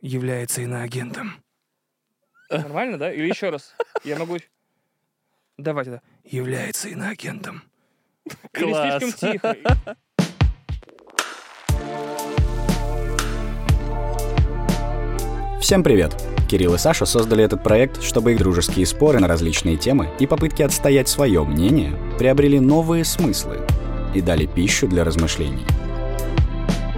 [0.00, 1.34] является иноагентом.
[2.50, 3.12] Нормально, да?
[3.12, 3.74] Или еще раз?
[4.04, 4.38] Я могу...
[5.56, 6.02] Давайте, да.
[6.24, 7.62] Является иноагентом.
[8.54, 9.02] Или Класс.
[9.02, 9.56] слишком тихо.
[15.60, 16.16] Всем привет!
[16.48, 20.62] Кирилл и Саша создали этот проект, чтобы их дружеские споры на различные темы и попытки
[20.62, 23.64] отстоять свое мнение приобрели новые смыслы
[24.14, 25.66] и дали пищу для размышлений.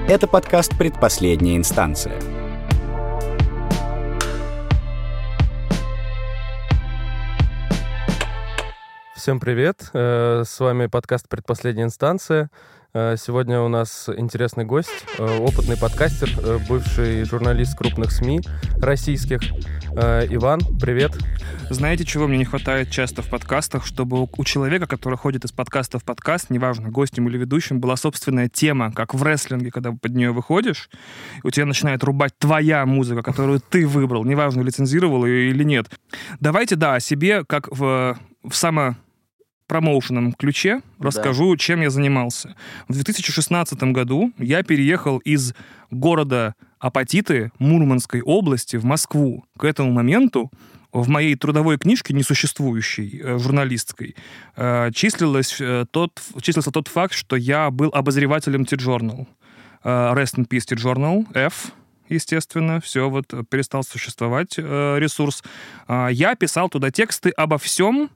[0.08, 2.41] Это подкаст «Предпоследняя инстанция».
[9.22, 9.88] Всем привет!
[9.92, 12.50] Э, С вами подкаст «Предпоследняя инстанция».
[12.92, 16.28] Э, Сегодня у нас интересный гость, э, опытный подкастер,
[16.68, 18.40] бывший журналист крупных СМИ
[18.78, 19.40] российских.
[19.92, 21.12] Иван, привет!
[21.70, 23.86] Знаете, чего мне не хватает часто в подкастах?
[23.86, 28.48] Чтобы у, человека, который ходит из подкаста в подкаст, неважно, гостем или ведущим, была собственная
[28.48, 30.90] тема, как в рестлинге, когда под нее выходишь,
[31.44, 35.86] у тебя начинает рубать твоя музыка, которую ты выбрал, неважно, лицензировал ее или нет.
[36.40, 38.96] Давайте, да, о себе, как в, в само
[39.72, 42.54] промоушенном ключе расскажу, чем я занимался.
[42.88, 45.54] В 2016 году я переехал из
[45.90, 49.46] города Апатиты Мурманской области в Москву.
[49.56, 50.50] К этому моменту
[50.92, 54.14] в моей трудовой книжке, несуществующей, э, журналистской,
[54.56, 59.26] э, числилось, э, тот, числился тот факт, что я был обозревателем T-Journal.
[59.84, 61.72] Rest in Peace TJournal, F,
[62.10, 65.42] естественно, все, вот перестал существовать ресурс.
[65.88, 68.10] Я писал туда тексты обо всем,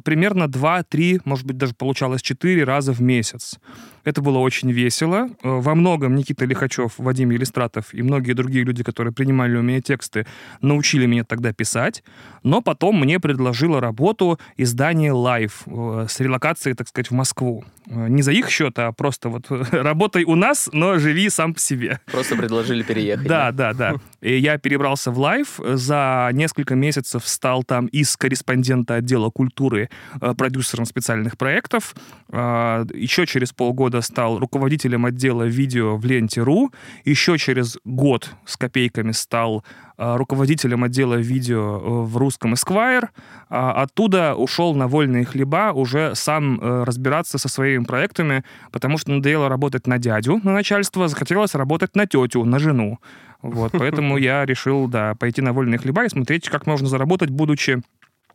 [0.00, 3.58] примерно 2-3, может быть, даже получалось 4 раза в месяц.
[4.04, 5.28] Это было очень весело.
[5.42, 9.80] Э, Во многом Никита Лихачев, Вадим Елистратов и многие другие люди, которые принимали у меня
[9.80, 10.26] тексты,
[10.60, 12.02] научили меня тогда писать.
[12.42, 17.64] Но потом мне предложило работу издание Life э, с релокацией, так сказать, в Москву.
[17.86, 21.60] Э, Не за их счет, а просто вот работай у нас, но живи сам по
[21.60, 22.00] себе.
[22.06, 23.26] Просто предложили переехать.
[23.26, 23.94] Да, да, да.
[24.20, 29.90] И я перебрался в Life, за несколько месяцев стал там из корреспондента отдела культуры
[30.36, 31.94] продюсером специальных проектов.
[32.30, 36.72] Еще через полгода стал руководителем отдела видео в Ленте.ру.
[37.04, 39.64] Еще через год с копейками стал
[39.98, 43.08] э, руководителем отдела видео э, в русском Esquire.
[43.48, 49.12] А Оттуда ушел на вольные хлеба уже сам э, разбираться со своими проектами, потому что
[49.12, 52.98] надоело работать на дядю, на начальство, захотелось работать на тетю, на жену.
[53.42, 57.82] Вот, поэтому я решил, да, пойти на вольные хлеба и смотреть, как можно заработать, будучи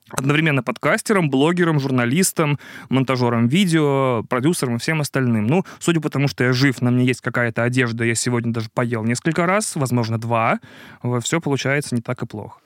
[0.10, 2.60] одновременно подкастером, блогером, журналистом,
[2.90, 5.48] монтажером видео, продюсером и всем остальным.
[5.48, 8.70] Ну, судя по тому, что я жив, на мне есть какая-то одежда, я сегодня даже
[8.74, 10.60] поел несколько раз, возможно, два,
[11.22, 12.60] все получается не так и плохо.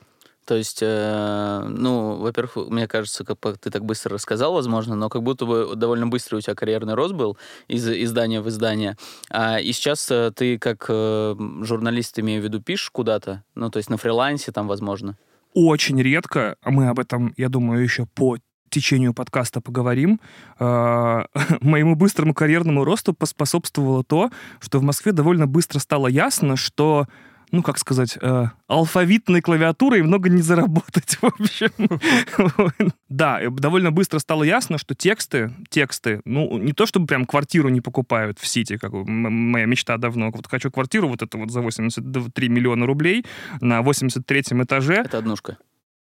[0.45, 5.21] То есть, э, ну, во-первых, мне кажется, как ты так быстро рассказал, возможно, но как
[5.21, 7.37] будто бы довольно быстрый у тебя карьерный рост был
[7.67, 8.97] из издания в издание.
[9.29, 13.43] А, и сейчас э, ты как э, журналист, имею в виду, пишешь куда-то?
[13.53, 15.15] Ну, то есть на фрилансе там, возможно?
[15.53, 18.37] Очень редко, а мы об этом, я думаю, еще по
[18.69, 20.19] течению подкаста поговорим.
[20.59, 21.25] Э,
[21.61, 27.07] Моему быстрому карьерному росту поспособствовало то, что в Москве довольно быстро стало ясно, что
[27.51, 32.89] ну, как сказать, э, алфавитной клавиатурой много не заработать, в общем.
[33.09, 37.81] Да, довольно быстро стало ясно, что тексты, тексты, ну, не то чтобы прям квартиру не
[37.81, 40.31] покупают в Сити, как моя мечта давно.
[40.31, 43.25] Вот хочу квартиру вот эту вот за 83 миллиона рублей
[43.59, 44.95] на 83-м этаже.
[45.05, 45.57] Это однушка.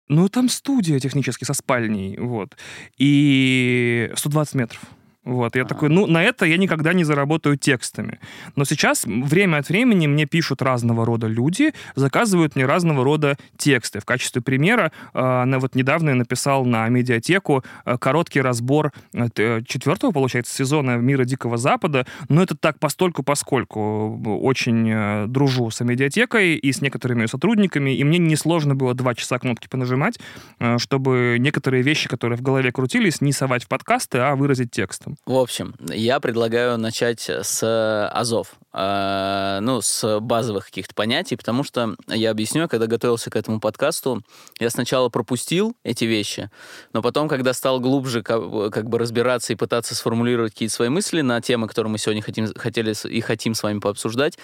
[0.08, 2.56] Ну, там студия технически со спальней, вот.
[2.98, 4.80] И 120 метров.
[5.24, 5.68] Вот, я Ага.
[5.68, 8.18] такой, ну, на это я никогда не заработаю текстами.
[8.56, 14.00] Но сейчас время от времени мне пишут разного рода люди, заказывают мне разного рода тексты.
[14.00, 19.28] В качестве примера, э, на, вот недавно я написал на медиатеку э, короткий разбор э,
[19.32, 22.04] т- четвертого, получается, сезона «Мира Дикого Запада».
[22.28, 24.20] Но это так постольку поскольку.
[24.42, 29.38] Очень э, дружу с медиатекой и с некоторыми сотрудниками, и мне несложно было два часа
[29.38, 30.18] кнопки понажимать,
[30.58, 35.11] э, чтобы некоторые вещи, которые в голове крутились, не совать в подкасты, а выразить текстом.
[35.26, 41.64] В общем, я предлагаю начать с э, азов, э, ну, с базовых каких-то понятий, потому
[41.64, 44.22] что я объясню, когда готовился к этому подкасту,
[44.58, 46.50] я сначала пропустил эти вещи,
[46.92, 51.20] но потом, когда стал глубже ка- как бы разбираться и пытаться сформулировать какие-то свои мысли
[51.20, 54.38] на темы, которые мы сегодня хотим, хотели и хотим с вами пообсуждать,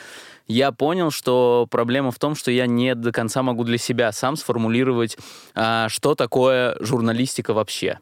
[0.47, 4.37] я понял, что проблема в том, что я не до конца могу для себя сам
[4.37, 5.19] сформулировать,
[5.55, 7.99] а, что такое журналистика вообще.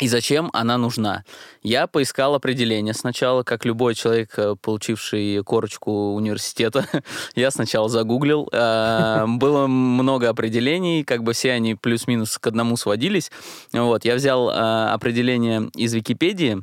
[0.00, 1.24] И зачем она нужна?
[1.62, 6.86] Я поискал определение сначала, как любой человек, э, получивший корочку университета.
[7.34, 8.48] Я сначала загуглил.
[8.50, 13.30] Э, Было много определений, как бы все они плюс-минус к одному сводились.
[13.72, 14.52] Вот, я взял э,
[14.90, 16.62] определение из Википедии,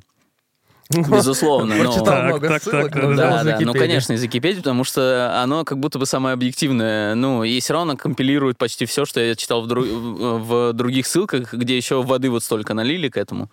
[1.09, 1.75] безусловно.
[1.75, 4.83] но- Прочитал Так, много так, ссылок, так, но да, Да, ну, конечно, из Википедии, потому
[4.83, 7.15] что оно как будто бы самое объективное.
[7.15, 11.53] Ну, и все равно компилирует почти все, что я читал в, дру- в других ссылках,
[11.53, 13.51] где еще воды вот столько налили к этому.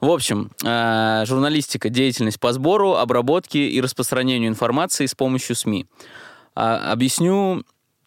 [0.00, 5.86] В общем, э, журналистика, деятельность по сбору, обработке и распространению информации с помощью СМИ.
[6.56, 7.64] А, объясню,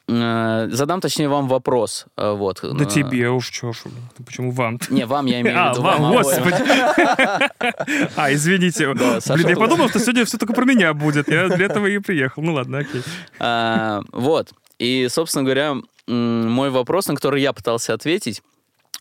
[0.07, 2.05] задам точнее вам вопрос.
[2.15, 2.59] э, Вот.
[2.63, 3.77] Да Э, тебе уж чё ж,
[4.25, 5.81] почему вам Не, вам я имею в А, виду.
[5.81, 6.23] вам, обоим.
[6.23, 6.63] господи.
[8.15, 8.93] А, извините.
[8.93, 11.27] Блин, я подумал, что сегодня все только про меня будет.
[11.27, 12.41] Я для этого и приехал.
[12.41, 13.01] Ну ладно, окей.
[13.39, 14.49] А, вот.
[14.79, 15.75] И, собственно говоря,
[16.07, 18.41] мой вопрос, на который я пытался ответить,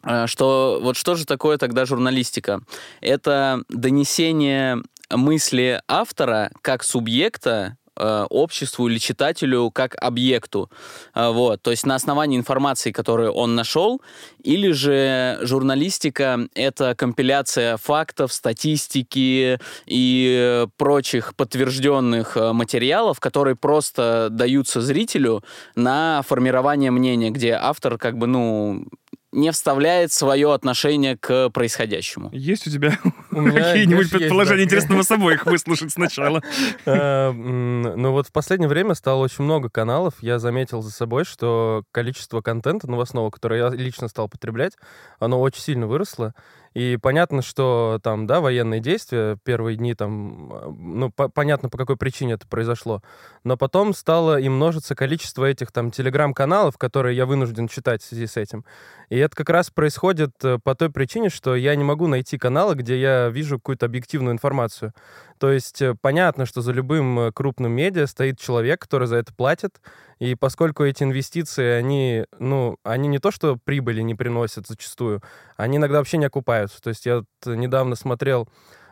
[0.03, 2.61] а, что вот что же такое тогда журналистика?
[3.01, 10.71] Это донесение мысли автора как субъекта э, обществу или читателю как объекту.
[11.15, 11.63] А, Вот.
[11.63, 14.01] То есть на основании информации, которую он нашел,
[14.43, 24.29] или же журналистика— это компиляция фактов, статистики и э, прочих подтвержденных э, материалов, которые просто
[24.31, 25.43] даются зрителю
[25.75, 28.87] на формирование мнения, где автор как бы, ну,
[29.33, 32.31] не вставляет свое отношение к происходящему.
[32.33, 32.91] Есть у тебя
[33.31, 34.65] какие-нибудь предположения?
[34.65, 36.43] Интересно с собой их выслушать сначала.
[36.87, 40.15] М, Ну вот в последнее время стало очень много каналов.
[40.21, 44.73] Я заметил за собой, что количество контента новостного, которое я лично стал потреблять,
[45.19, 46.35] оно очень сильно выросло.
[46.77, 51.79] И понятно, что там, да, военные действия, первые дни там, э, ну, по- понятно, по
[51.79, 53.03] какой причине это произошло.
[53.45, 58.27] Но потом стало и множиться количество этих там телеграм-каналов, которые я вынужден читать в связи
[58.27, 58.67] с этим.
[59.09, 62.75] И это как раз происходит э, по той причине, что я не могу найти каналы,
[62.75, 64.93] где я вижу какую-то объективную информацию.
[65.39, 69.33] То есть э, понятно, что за любым э, крупным медиа стоит человек, который за это
[69.35, 69.81] платит,
[70.19, 75.23] и поскольку эти инвестиции, они, ну, они не то что прибыли не приносят зачастую,
[75.57, 76.25] они иногда вообще не
[76.67, 76.83] окупаются.
[76.83, 78.49] То есть я недавно смотрел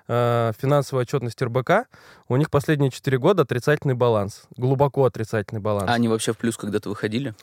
[0.08, 1.88] э, финансовую отчетность РБК,
[2.28, 5.90] у них последние 4 года отрицательный баланс, глубоко отрицательный баланс.
[5.90, 7.34] А они вообще в плюс когда-то выходили?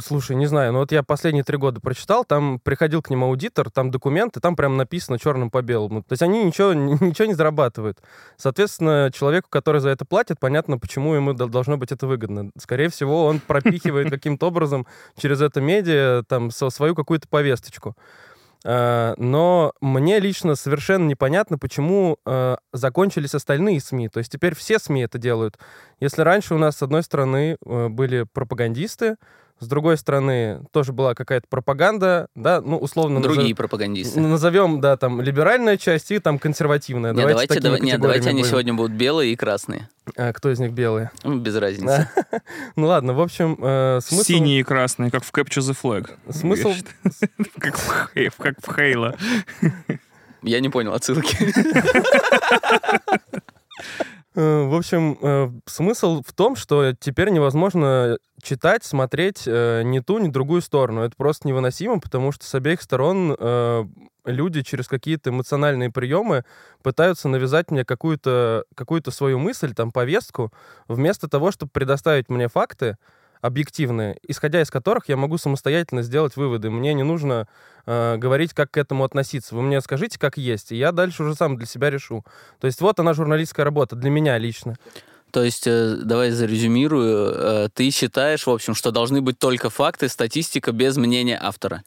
[0.00, 3.68] Слушай, не знаю, но вот я последние три года прочитал, там приходил к ним аудитор,
[3.70, 6.02] там документы, там прям написано черным по белому.
[6.02, 7.98] То есть они ничего, ничего не зарабатывают.
[8.36, 12.50] Соответственно, человеку, который за это платит, понятно, почему ему дол- должно быть это выгодно.
[12.58, 14.86] Скорее всего, он пропихивает каким-то образом
[15.16, 17.96] через это медиа там свою какую-то повесточку.
[18.64, 24.08] А, Но мне лично совершенно непонятно, почему э, закончились остальные СМИ.
[24.08, 25.58] То есть теперь все СМИ это делают.
[26.00, 29.16] Если раньше у нас, с одной стороны, э, были пропагандисты,
[29.60, 33.20] с другой стороны, тоже была какая-то пропаганда, да, ну, условно...
[33.20, 34.20] Другие назов- пропагандисты.
[34.20, 37.12] Назовем, да, там, либеральная часть и там консервативная.
[37.12, 38.50] Не, давайте, такими давай- нет, давайте они будем.
[38.50, 39.88] сегодня будут белые и красные.
[40.16, 41.10] А, кто из них белые?
[41.24, 42.08] Ну, без разницы.
[42.76, 44.24] Ну ладно, в общем, э, смысл...
[44.24, 46.10] Синие и красные, как в Capture the Flag.
[46.32, 46.72] Смысл...
[47.58, 49.16] Как в Хейла.
[50.42, 51.36] Я не понял отсылки.
[54.38, 60.18] Э, В общем, э, смысл в том, что теперь невозможно читать, смотреть э, ни ту,
[60.20, 61.00] ни другую сторону.
[61.02, 63.36] Это просто невыносимо, потому что с обеих сторон
[64.24, 66.44] люди через какие-то эмоциональные приемы
[66.82, 70.52] пытаются навязать мне какую-то какую свою мысль, там, повестку,
[70.86, 72.96] вместо того, чтобы предоставить мне факты
[73.40, 76.70] объективные, исходя из которых я могу самостоятельно сделать выводы.
[76.70, 77.46] Мне не нужно
[77.86, 79.54] э, говорить, как к этому относиться.
[79.54, 82.24] Вы мне скажите, как есть, и я дальше уже сам для себя решу.
[82.60, 84.76] То есть вот она журналистская работа для меня лично.
[85.30, 87.32] То есть, э, давай зарезюмирую.
[87.34, 91.82] Э, Ты считаешь, в общем, что должны быть только факты, статистика без мнения автора.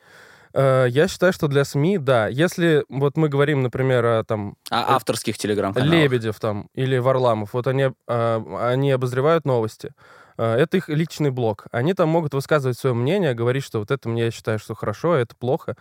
[0.53, 2.27] Э, Я считаю, что для СМИ, да.
[2.27, 5.91] Если вот мы говорим, например, о там Э, авторских телеграм-каналах?
[5.91, 9.93] Лебедев там или Варламов, вот они, они обозревают новости.
[10.41, 11.67] Э, Это их личный блог.
[11.71, 15.11] Они там могут высказывать свое мнение, говорить, что вот это мне я считаю, что хорошо,
[15.11, 15.75] а это плохо.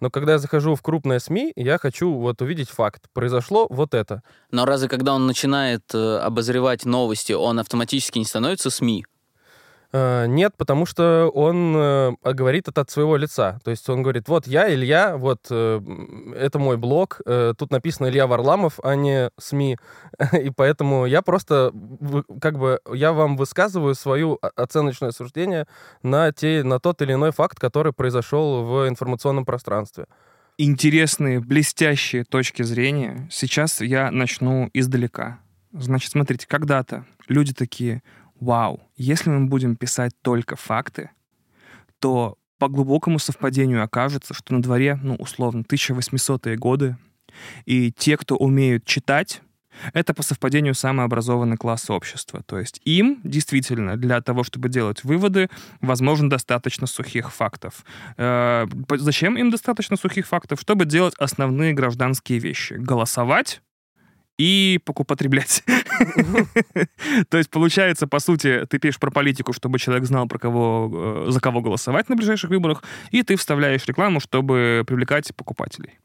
[0.00, 3.04] Но когда я захожу в крупное СМИ, я хочу вот увидеть факт.
[3.12, 4.22] Произошло вот это.
[4.50, 9.04] Но разве когда он начинает э, обозревать новости, он автоматически не становится СМИ?
[9.92, 13.58] Э, Нет, потому что он э, говорит это от своего лица.
[13.64, 15.80] То есть он говорит, вот я, Илья, вот э,
[16.36, 17.20] это мой блог,
[17.58, 19.78] тут написано Илья Варламов, а не СМИ,
[20.32, 21.72] и поэтому я просто,
[22.40, 25.66] как бы, я вам высказываю свою о- оценочное суждение
[26.02, 30.06] на, те, на тот или иной факт, который произошел в информационном пространстве.
[30.58, 33.28] Интересные, блестящие точки зрения.
[33.30, 35.38] Сейчас я начну издалека.
[35.72, 38.02] Значит, смотрите, когда-то люди такие,
[38.40, 41.10] вау, если мы будем писать только факты,
[41.98, 46.96] то по глубокому совпадению окажется, что на дворе, ну, условно, 1800-е годы,
[47.66, 49.42] и те, кто умеют читать,
[49.92, 52.42] это по совпадению самый образованный класс общества.
[52.46, 55.48] То есть им действительно для того, чтобы делать выводы,
[55.80, 57.84] возможно, достаточно сухих фактов.
[58.16, 60.60] Э, Зачем им достаточно сухих фактов?
[60.60, 62.74] Чтобы делать основные гражданские вещи.
[62.74, 63.60] Голосовать
[64.38, 65.64] и покупотреблять.
[67.28, 71.30] То есть, получается, по сути, ты пишешь про политику, чтобы человек знал, про кого, э,
[71.30, 75.98] за кого голосовать на ближайших выборах, и ты вставляешь рекламу, чтобы привлекать покупателей.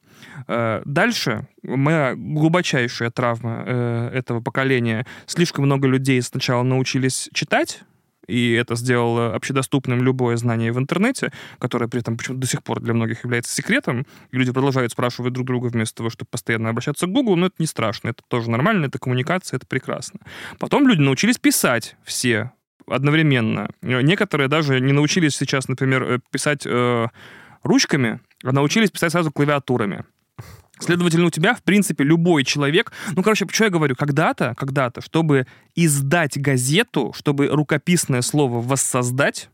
[0.47, 5.05] Э, Дальше моя глубочайшая травма э, этого поколения.
[5.25, 7.81] Слишком много людей сначала научились читать,
[8.27, 12.79] и это сделало общедоступным любое знание в интернете, которое при этом почему-то до сих пор
[12.79, 14.05] для многих является секретом.
[14.31, 17.55] И люди продолжают спрашивать друг друга вместо того, чтобы постоянно обращаться к Google, но это
[17.59, 20.19] не страшно, это тоже нормально, это коммуникация, это прекрасно.
[20.59, 22.51] Потом люди научились писать все
[22.87, 23.69] одновременно.
[23.81, 27.07] Некоторые даже не научились сейчас, например, э, писать э,
[27.63, 30.03] ручками, а научились писать сразу клавиатурами.
[30.81, 32.91] Следовательно, у тебя, в принципе, любой человек...
[33.15, 33.95] Ну, короче, что я говорю?
[33.95, 35.45] Когда-то, когда-то, чтобы
[35.75, 39.49] издать газету, чтобы рукописное слово воссоздать,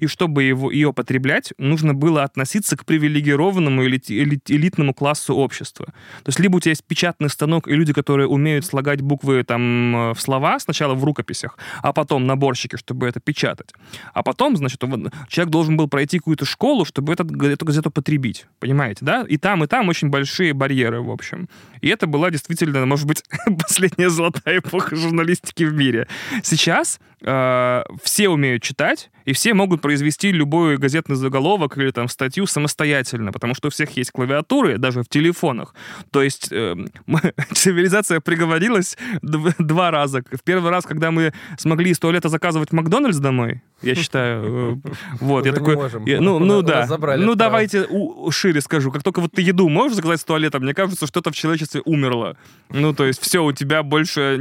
[0.00, 4.00] и чтобы его, ее потреблять, нужно было относиться к привилегированному или
[4.48, 5.86] элитному классу общества.
[5.86, 9.96] То есть либо у тебя есть печатный станок и люди, которые умеют слагать буквы там
[9.96, 13.72] э, в слова, сначала в рукописях, а потом наборщики, чтобы это печатать.
[14.12, 14.80] А потом, значит,
[15.28, 18.46] человек должен был пройти какую-то школу, чтобы этот, эту газету потребить.
[18.58, 19.24] Понимаете, да?
[19.28, 21.48] И там, и там очень большие барьеры, в общем.
[21.80, 23.22] И это была действительно, может быть,
[23.58, 26.08] последняя золотая эпоха журналистики в мире.
[26.42, 32.46] Сейчас э, все умеют читать, и все могут произвести любой газетный заголовок или там статью
[32.46, 35.74] самостоятельно, потому что у всех есть клавиатуры, даже в телефонах.
[36.10, 36.76] То есть э,
[37.52, 40.22] цивилизация приговорилась два раза.
[40.30, 44.80] В первый раз, когда мы смогли из туалета заказывать Макдональдс домой, я считаю.
[44.84, 45.76] Э, вот, я такой...
[46.20, 46.86] ну, ну да.
[47.18, 47.86] Ну, давайте
[48.30, 48.90] шире скажу.
[48.90, 52.36] Как только вот ты еду можешь заказать с туалета, мне кажется, что-то в человечестве умерло.
[52.70, 54.38] Ну, то есть все, у тебя больше...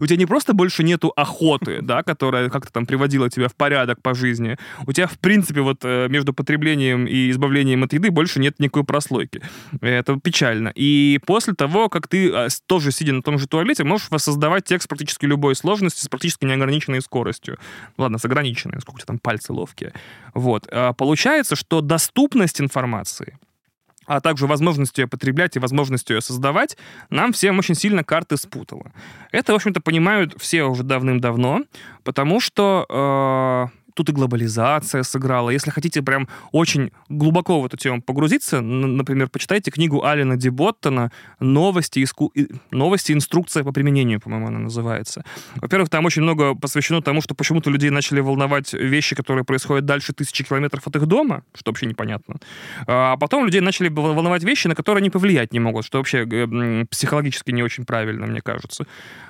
[0.00, 4.02] У тебя не просто больше нету охоты, да, которая как-то там приводила тебя в порядок
[4.02, 4.56] по жизни.
[4.86, 8.82] У тебя, в принципе, вот э, между потреблением и избавлением от еды больше нет никакой
[8.82, 9.40] прослойки.
[9.80, 10.72] Это печально.
[10.74, 14.88] И после того, как ты а, тоже сидя на том же туалете, можешь воссоздавать текст
[14.88, 17.56] практически любой сложности с практически неограниченной скоростью.
[17.96, 19.92] Ладно, с ограниченной сколько у тебя там пальцы ловкие.
[20.34, 20.66] Вот.
[20.72, 23.38] А получается, что доступность информации
[24.08, 26.76] а также возможностью ее потреблять и возможностью ее создавать,
[27.10, 28.90] нам всем очень сильно карты спутало.
[29.30, 31.62] Это, в общем-то, понимают все уже давным-давно,
[32.02, 32.86] потому что
[33.70, 35.50] э, тут и глобализация сыграла.
[35.50, 41.98] Если хотите прям очень глубоко в эту тему погрузиться, например, почитайте книгу Алина Диботтона «Новости,
[41.98, 42.32] иску...
[42.70, 43.12] «Новости.
[43.12, 45.24] Инструкция по применению», по-моему, она называется.
[45.56, 50.12] Во-первых, там очень много посвящено тому, что почему-то людей начали волновать вещи, которые происходят дальше
[50.12, 52.36] тысячи километров от их дома, что вообще непонятно.
[52.86, 56.84] А потом людей начали волновать вещи, на которые они повлиять не могут, что вообще э,
[56.88, 58.86] психологически не очень правильно, мне кажется.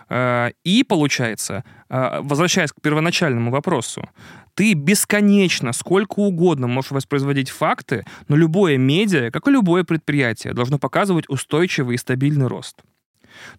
[0.08, 4.08] А, и получается, а, возвращаясь к первоначальному вопросу,
[4.54, 10.78] ты бесконечно, сколько угодно можешь воспроизводить факты, но любое медиа, как и любое предприятие, должно
[10.78, 12.82] показывать устойчивый и стабильный рост.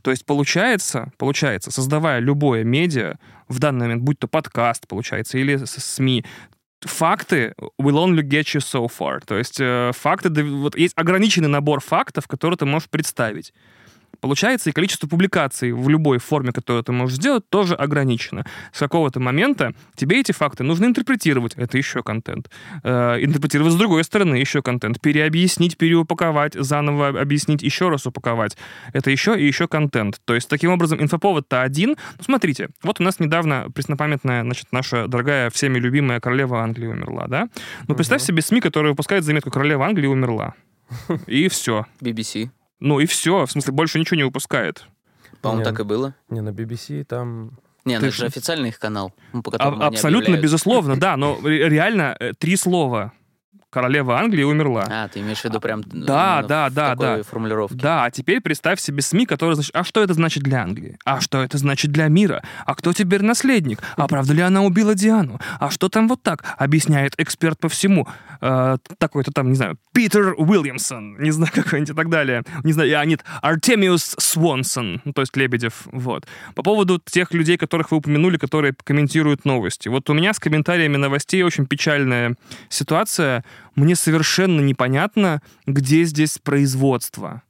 [0.01, 3.15] То есть получается, получается, создавая любое медиа,
[3.47, 6.25] в данный момент, будь то подкаст, получается, или СМИ,
[6.81, 9.21] факты will only get you so far.
[9.25, 13.53] То есть э, факты, вот есть ограниченный набор фактов, которые ты можешь представить.
[14.21, 18.45] Получается, и количество публикаций в любой форме, которую ты можешь сделать, тоже ограничено.
[18.73, 21.53] С какого-то момента тебе эти факты нужно интерпретировать.
[21.55, 22.49] Это еще контент.
[22.83, 24.99] Э, интерпретировать с другой стороны еще контент.
[24.99, 28.57] Переобъяснить, переупаковать, заново объяснить, еще раз упаковать.
[28.93, 30.19] Это еще и еще контент.
[30.25, 31.89] То есть, таким образом, инфоповод-то один.
[32.17, 37.27] Ну, смотрите, вот у нас недавно преснопамятная, значит, наша дорогая, всеми любимая королева Англии умерла,
[37.27, 37.49] да?
[37.87, 40.53] Ну, представь себе СМИ, которые выпускают заметку «Королева Англии умерла».
[41.27, 41.85] И все.
[42.01, 42.49] BBC.
[42.79, 44.85] Ну и все, в смысле, больше ничего не выпускает.
[45.41, 46.15] По-моему, так и было.
[46.29, 47.57] Не, на BBC там...
[47.85, 52.15] Не, ну это же официальный их канал, по которому а, Абсолютно, безусловно, да, но реально
[52.19, 53.13] э, три слова
[53.69, 54.85] королева Англии умерла.
[54.89, 57.23] А, ты имеешь в виду прям да, да, да, да.
[57.23, 57.75] формулировки.
[57.75, 60.97] Да, а теперь представь себе СМИ, которые значит, а что это значит для Англии?
[61.05, 62.43] А что это значит для мира?
[62.65, 63.81] А кто теперь наследник?
[63.95, 65.39] А правда ли она убила Диану?
[65.59, 66.43] А что там вот так?
[66.57, 68.07] Объясняет эксперт по всему.
[68.41, 72.43] Э, такой-то там, не знаю, Питер Уильямсон, не знаю, какой-нибудь и так далее.
[72.63, 76.25] Не знаю, а нет, Артемиус Свонсон, ну, то есть Лебедев, вот.
[76.55, 79.89] По поводу тех людей, которых вы упомянули, которые комментируют новости.
[79.89, 82.35] Вот у меня с комментариями новостей очень печальная
[82.69, 83.43] ситуация
[83.79, 87.43] мне совершенно непонятно, где здесь производство.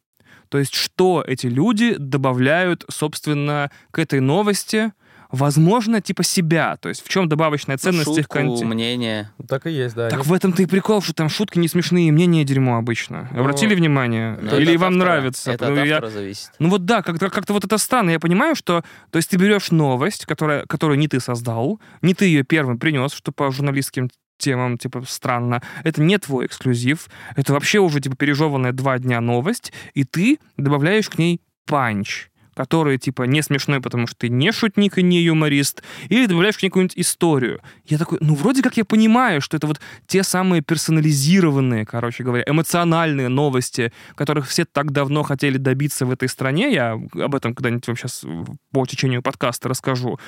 [0.50, 4.94] То есть что эти люди добавляют, собственно, к этой новости,
[5.32, 6.76] возможно, типа себя.
[6.78, 8.66] То есть в чем добавочная ну, ценность Шутку, их контента.
[8.66, 9.32] мнение.
[9.48, 10.10] Так и есть, да.
[10.10, 10.28] Так они...
[10.28, 13.30] в этом-то и прикол, что там шутки не смешные, мнение дерьмо обычно.
[13.32, 14.40] Ну, Обратили внимание?
[14.42, 15.52] Ну, Или вам автора, нравится?
[15.52, 16.10] Это от я...
[16.10, 16.52] зависит.
[16.58, 18.10] Ну вот да, как-то, как-то вот это странно.
[18.10, 18.84] Я понимаю, что...
[19.12, 23.14] То есть ты берешь новость, которая, которую не ты создал, не ты ее первым принес,
[23.14, 24.10] что по журналистским
[24.40, 25.62] темам, типа, странно.
[25.84, 27.10] Это не твой эксклюзив.
[27.36, 32.30] Это вообще уже, типа, пережеванная два дня новость, и ты добавляешь к ней панч
[32.60, 36.62] который, типа, не смешной, потому что ты не шутник и не юморист, или добавляешь к
[36.62, 37.62] ней какую-нибудь историю.
[37.86, 42.44] Я такой, ну, вроде как я понимаю, что это вот те самые персонализированные, короче говоря,
[42.46, 46.74] эмоциональные новости, которых все так давно хотели добиться в этой стране.
[46.74, 48.26] Я об этом когда-нибудь вам сейчас
[48.74, 50.20] по течению подкаста расскажу.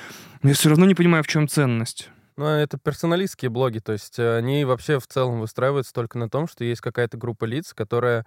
[0.42, 2.08] Но я все равно не понимаю, в чем ценность.
[2.36, 6.48] Ну, это персоналистские блоги, то есть э, они вообще в целом выстраиваются только на том,
[6.48, 8.24] что есть какая-то группа лиц, которая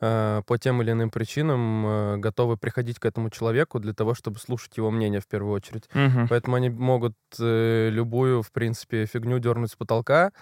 [0.00, 4.38] э, по тем или иным причинам э, готовы приходить к этому человеку для того, чтобы
[4.38, 5.88] слушать его мнение в первую очередь.
[5.94, 6.28] Мгм.
[6.28, 10.32] Поэтому они могут э, любую, в принципе, фигню дернуть с потолка,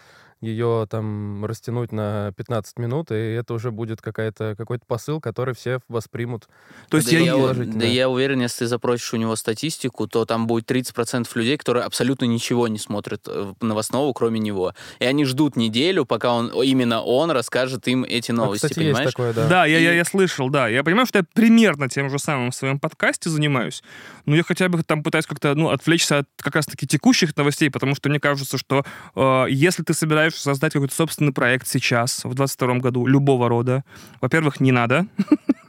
[0.43, 5.79] ее там растянуть на 15 минут, и это уже будет какая-то, какой-то посыл, который все
[5.89, 6.49] воспримут.
[6.89, 7.35] То есть да, я...
[7.35, 11.57] я, да я уверен, если ты запросишь у него статистику, то там будет 30% людей,
[11.57, 14.75] которые абсолютно ничего не смотрят э, новостного, кроме него.
[14.99, 19.07] И они ждут неделю, пока он, именно он расскажет им эти А, новости, кстати, понимаешь?
[19.07, 19.49] есть такое, да.
[19.49, 20.67] Да, я, я, я слышал, да.
[20.67, 23.83] Я понимаю, что я примерно тем же самым в своем подкасте занимаюсь,
[24.27, 27.95] но я хотя бы там пытаюсь как-то, ну, отвлечься от как раз-таки текущих новостей, потому
[27.95, 28.85] что мне кажется, что
[29.15, 33.85] э, если ты собираешься создать какой-то собственный проект сейчас, в 22 году, любого рода,
[34.21, 35.07] во-первых, не надо.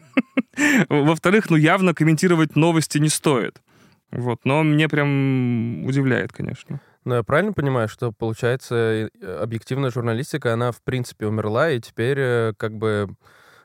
[0.90, 3.62] Во-вторых, ну, явно комментировать новости не стоит.
[4.12, 6.80] Вот, но мне прям удивляет, конечно.
[7.06, 9.10] Но я правильно понимаю, что, получается, э,
[9.42, 13.10] объективная журналистика, она, в принципе, умерла, и теперь э, как бы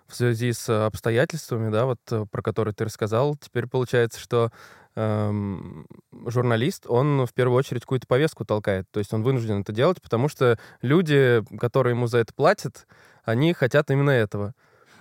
[0.09, 4.50] в связи с обстоятельствами, да, вот э, про которые ты рассказал, теперь получается, что
[4.99, 5.87] эм,
[6.26, 8.87] журналист, он в первую очередь какую-то повестку толкает.
[8.90, 12.87] То есть он вынужден это делать, потому что люди, которые ему за это платят,
[13.25, 14.55] они хотят именно этого.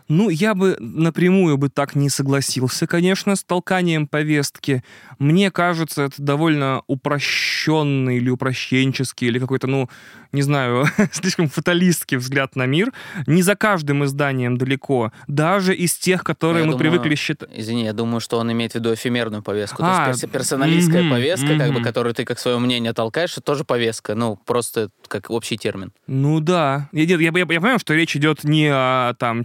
[0.07, 4.83] Ну, я бы напрямую бы так не согласился, конечно, с толканием повестки.
[5.19, 9.89] Мне кажется, это довольно упрощенный или упрощенческий, или какой-то, ну,
[10.31, 12.91] не знаю, слишком фаталистский взгляд на мир.
[13.25, 15.11] Не за каждым изданием далеко.
[15.27, 17.49] Даже из тех, которые Я мы думаю, привыкли считать.
[17.53, 19.83] Извини, я думаю, что он имеет в виду эфемерную повестку.
[19.83, 23.31] А, то есть перс- персоналистская мгм, повестка, как бы, которую ты как свое мнение толкаешь,
[23.33, 24.15] это тоже повестка.
[24.15, 25.91] Ну, просто как общий термин.
[26.07, 26.89] Ну да.
[26.91, 29.43] Я, я, я, я понимаю, что речь идет не о там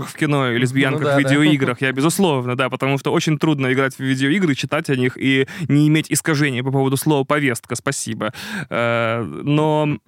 [0.00, 1.28] чернокожих в кино и лесбиянках Ну да, в да.
[1.28, 5.46] видеоиграх, я безусловно, да, потому что очень трудно играть в видеоигры, читать о них и
[5.68, 8.32] не иметь искажений по поводу слова повестка, спасибо.
[8.68, 9.98] Э, Но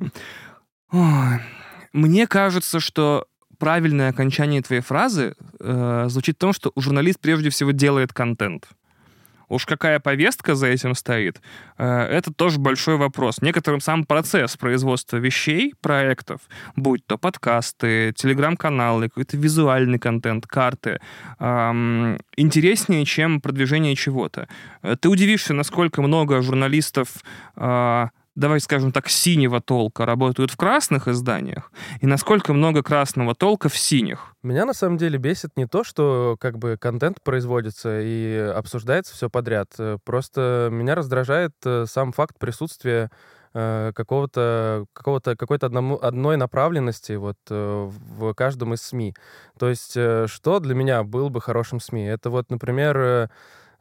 [1.92, 3.26] мне кажется, что
[3.58, 8.68] правильное окончание твоей фразы э, звучит в том, что журналист прежде всего делает контент.
[9.52, 11.42] Уж какая повестка за этим стоит,
[11.76, 13.42] э, это тоже большой вопрос.
[13.42, 16.40] Некоторым сам процесс производства вещей, проектов,
[16.74, 21.00] будь то подкасты, телеграм-каналы, какой-то визуальный контент, карты,
[21.38, 24.48] интереснее, чем продвижение чего-то.
[24.82, 27.08] Э, Ты удивишься, насколько много журналистов
[27.56, 33.68] э, давай скажем так, синего толка работают в красных изданиях, и насколько много красного толка
[33.68, 34.34] в синих.
[34.42, 39.30] Меня на самом деле бесит не то, что как бы контент производится и обсуждается все
[39.30, 39.68] подряд.
[40.04, 43.10] Просто меня раздражает э, сам факт присутствия
[43.54, 49.14] э, какого-то, какого-то, какой-то одному, одной направленности вот э, в каждом из СМИ.
[49.58, 52.04] То есть что для меня был бы хорошим СМИ?
[52.06, 53.30] Это вот, например,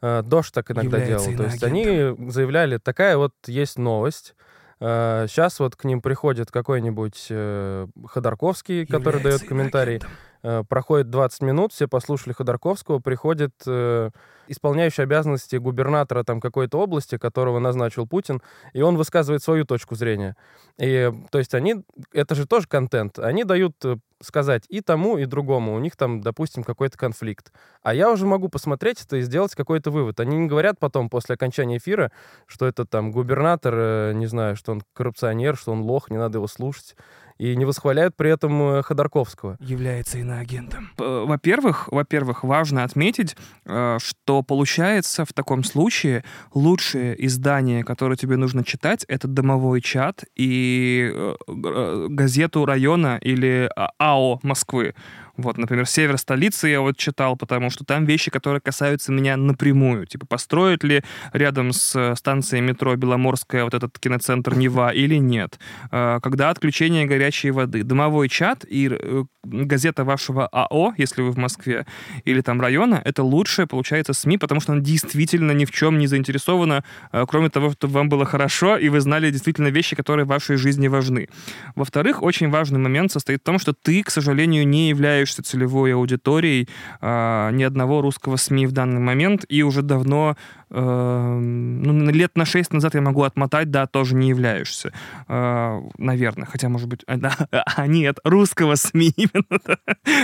[0.02, 1.24] Дождь так иногда делал.
[1.36, 4.34] То есть они заявляли, такая вот есть новость,
[4.80, 9.96] Сейчас вот к ним приходит какой-нибудь э, Ходорковский, который дает Является комментарий.
[9.98, 10.10] иноагентом.
[10.42, 14.10] Э, Проходит 20 минут, все послушали Ходорковского, приходит э,
[14.48, 20.36] исполняющий обязанности губернатора там какой-то области, которого назначил Путин, и он высказывает свою точку зрения.
[20.78, 25.26] И, то есть они, это же тоже контент, они дают э, сказать и тому, и
[25.26, 25.74] другому.
[25.74, 27.52] У них там, допустим, какой-то конфликт.
[27.82, 30.20] А я уже могу посмотреть это и сделать какой-то вывод.
[30.20, 32.10] Они не говорят потом, после окончания эфира,
[32.46, 36.38] что это там губернатор, э, не знаю, что он коррупционер, что он лох, не надо
[36.38, 36.96] его слушать.
[37.42, 39.56] И не восхваляют при этом э, Ходорковского.
[39.58, 40.90] Является иноагентом.
[40.96, 46.22] Во-первых, во-первых, важно отметить, э, что получается в таком случае
[46.54, 53.90] лучшее издание, которое тебе нужно читать, это домовой чат и э, газету района или а-
[53.98, 54.94] АО Москвы.
[55.36, 60.06] Вот, например, «Север столицы» я вот читал, потому что там вещи, которые касаются меня напрямую.
[60.06, 65.58] Типа, построят ли рядом с э, станцией метро Беломорская вот этот киноцентр Нева или нет?
[65.90, 67.82] Э, Когда отключение горячей воды?
[67.82, 71.86] Домовой чат и э, газета вашего АО, если вы в Москве,
[72.24, 76.06] или там района, это лучшее, получается, СМИ, потому что она действительно ни в чем не
[76.06, 80.56] заинтересована, кроме того, чтобы вам было хорошо, и вы знали действительно вещи, которые в вашей
[80.56, 81.28] жизни важны.
[81.74, 86.68] Во-вторых, очень важный момент состоит в том, что ты, к сожалению, не являешься целевой аудиторией
[87.00, 90.36] а, ни одного русского СМИ в данный момент, и уже давно
[90.80, 94.92] ну, лет на 6 назад я могу отмотать, да, тоже не являешься.
[95.28, 97.36] Э, наверное, хотя, может быть, а, да,
[97.76, 99.76] а нет, русского СМИ именно, да,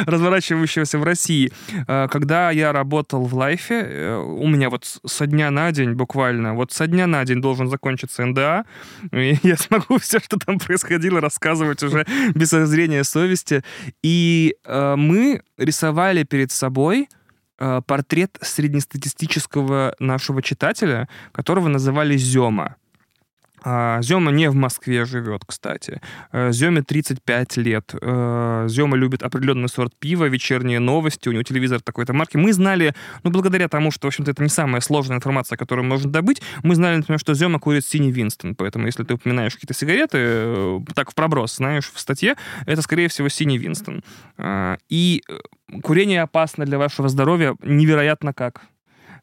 [0.06, 1.52] разворачивающегося в России.
[1.87, 6.54] Э, когда я работал в Лайфе, э, у меня вот со дня на день буквально,
[6.54, 8.64] вот со дня на день должен закончиться НДА,
[9.12, 13.62] и я смогу все, что там происходило, рассказывать уже без зрения совести.
[14.02, 17.08] И мы рисовали перед собой
[17.58, 22.76] портрет среднестатистического нашего читателя, которого называли Зема.
[23.70, 26.00] А, Зема не в Москве живет, кстати.
[26.33, 27.94] Э, Земе 35 лет.
[28.00, 32.38] Э, Зема любит определенный сорт пива, вечерние новости, у него телевизор такой-то марки.
[32.38, 36.11] Мы знали, ну, благодаря тому, что, в общем-то, это не самая сложная информация, которую можно
[36.11, 38.54] добыть, мы знали, например, что Зема курит синий Винстон.
[38.54, 43.09] Поэтому, если ты упоминаешь какие-то сигареты, э, так в проброс, знаешь, в статье, это, скорее
[43.09, 44.02] всего, синий Винстон.
[44.88, 45.22] И
[45.83, 48.62] курение опасно для вашего здоровья невероятно как.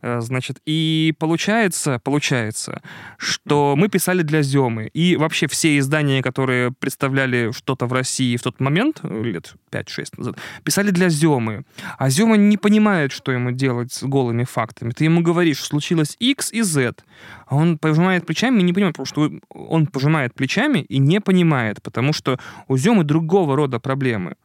[0.01, 2.81] Э, значит, и получается, получается,
[3.17, 4.89] что мы писали для Земы.
[4.93, 10.17] И вообще все издания, которые представляли что-то в России в тот момент, э, лет 5-6
[10.17, 11.65] назад, писали для Земы.
[11.97, 14.91] А Зема не понимает, что ему делать с голыми фактами.
[14.91, 16.95] Ты ему говоришь, случилось X и Z.
[17.47, 21.81] А он пожимает плечами и не понимает, потому что он пожимает плечами и не понимает,
[21.81, 24.36] потому что у Земы другого рода проблемы.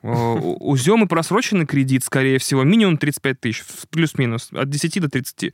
[0.00, 5.52] У Земы просроченный кредит, скорее всего, минимум 35 тысяч, плюс-минус, от 10 до 30.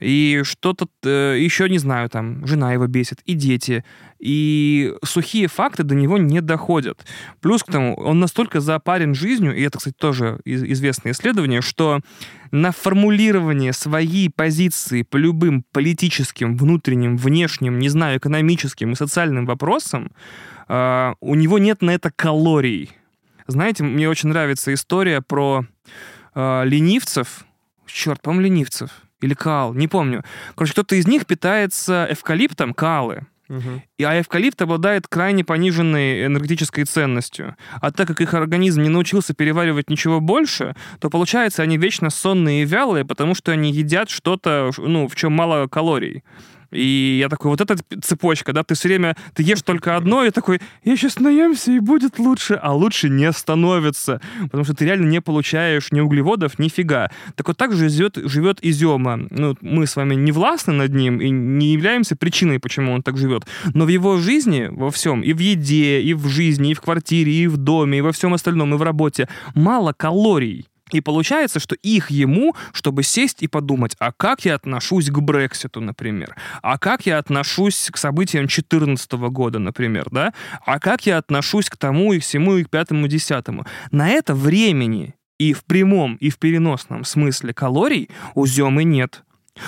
[0.00, 3.84] И что-то э, еще, не знаю, там, жена его бесит, и дети.
[4.18, 7.06] И сухие факты до него не доходят.
[7.40, 12.00] Плюс к тому, он настолько запарен жизнью, и это, кстати, тоже известное исследование, что
[12.50, 20.12] на формулирование своей позиции по любым политическим, внутренним, внешним, не знаю, экономическим и социальным вопросам
[20.68, 22.90] э, у него нет на это калорий.
[23.46, 25.64] Знаете, мне очень нравится история про
[26.34, 27.44] э, ленивцев.
[27.86, 28.90] Черт, по-моему, ленивцев.
[29.20, 30.24] Или каал, не помню.
[30.54, 33.26] Короче, кто-то из них питается эвкалиптом, каалы.
[33.48, 33.82] Угу.
[33.98, 37.56] И, а эвкалипт обладает крайне пониженной энергетической ценностью.
[37.80, 42.62] А так как их организм не научился переваривать ничего больше, то получается они вечно сонные
[42.62, 46.24] и вялые, потому что они едят что-то, ну, в чем мало калорий.
[46.70, 50.30] И я такой, вот эта цепочка, да, ты все время, ты ешь только одно, и
[50.30, 55.08] такой, я сейчас наемся, и будет лучше, а лучше не становится, потому что ты реально
[55.08, 57.10] не получаешь ни углеводов, ни фига.
[57.34, 59.16] Так вот так же живет, живет Изема.
[59.30, 63.16] Ну, мы с вами не властны над ним и не являемся причиной, почему он так
[63.16, 63.44] живет.
[63.74, 67.32] Но в его жизни, во всем, и в еде, и в жизни, и в квартире,
[67.32, 70.66] и в доме, и во всем остальном, и в работе, мало калорий.
[70.92, 75.80] И получается, что их ему, чтобы сесть и подумать, а как я отношусь к Брекситу,
[75.80, 80.32] например, а как я отношусь к событиям 2014 года, например, да,
[80.64, 83.66] а как я отношусь к тому и всему, и к пятому, и десятому.
[83.90, 89.24] На это времени и в прямом, и в переносном смысле калорий у Земы нет.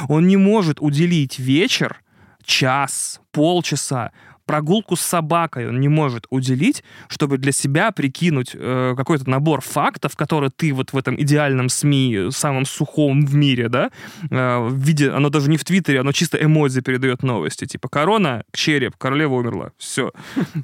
[0.09, 2.01] Он не может уделить вечер,
[2.45, 4.13] час, полчаса
[4.49, 10.17] прогулку с собакой он не может уделить, чтобы для себя прикинуть э, какой-то набор фактов,
[10.17, 13.91] которые ты вот в этом идеальном СМИ, самом сухом в мире, да,
[14.31, 18.43] э, в виде, оно даже не в Твиттере, оно чисто эмодзи передает новости, типа корона,
[18.55, 20.13] череп, королева умерла, все.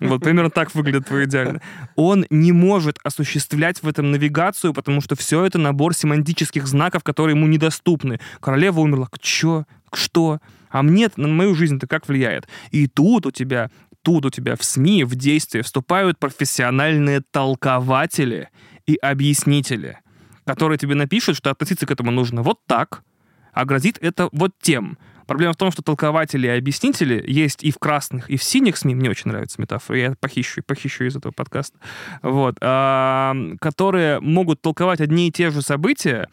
[0.00, 1.60] Вот примерно так выглядит твой идеально.
[1.94, 7.36] Он не может осуществлять в этом навигацию, потому что все это набор семантических знаков, которые
[7.36, 8.18] ему недоступны.
[8.40, 10.40] Королева умерла, чё, что?
[10.74, 12.48] А мне на мою жизнь-то как влияет?
[12.72, 13.70] И тут у тебя
[14.02, 18.48] тут у тебя в СМИ в действие вступают профессиональные толкователи
[18.84, 20.00] и объяснители,
[20.44, 23.04] которые тебе напишут, что относиться к этому нужно вот так,
[23.52, 24.98] а грозит это вот тем.
[25.28, 28.96] Проблема в том, что толкователи и объяснители есть и в красных, и в синих СМИ.
[28.96, 29.98] Мне очень нравится метафора.
[29.98, 31.78] Я похищу, похищу из этого подкаста.
[32.20, 32.56] Вот.
[32.60, 36.28] А, которые могут толковать одни и те же события.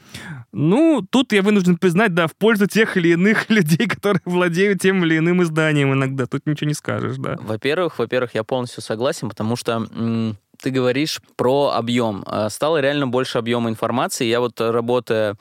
[0.51, 5.03] Ну, тут я вынужден признать, да, в пользу тех или иных людей, которые владеют тем
[5.05, 6.25] или иным изданием иногда.
[6.25, 7.37] Тут ничего не скажешь, да.
[7.41, 9.87] Во-первых, во-первых, я полностью согласен, потому что
[10.61, 12.23] ты говоришь про объем.
[12.27, 14.25] А, стало реально больше объема информации.
[14.25, 15.35] Я вот работая,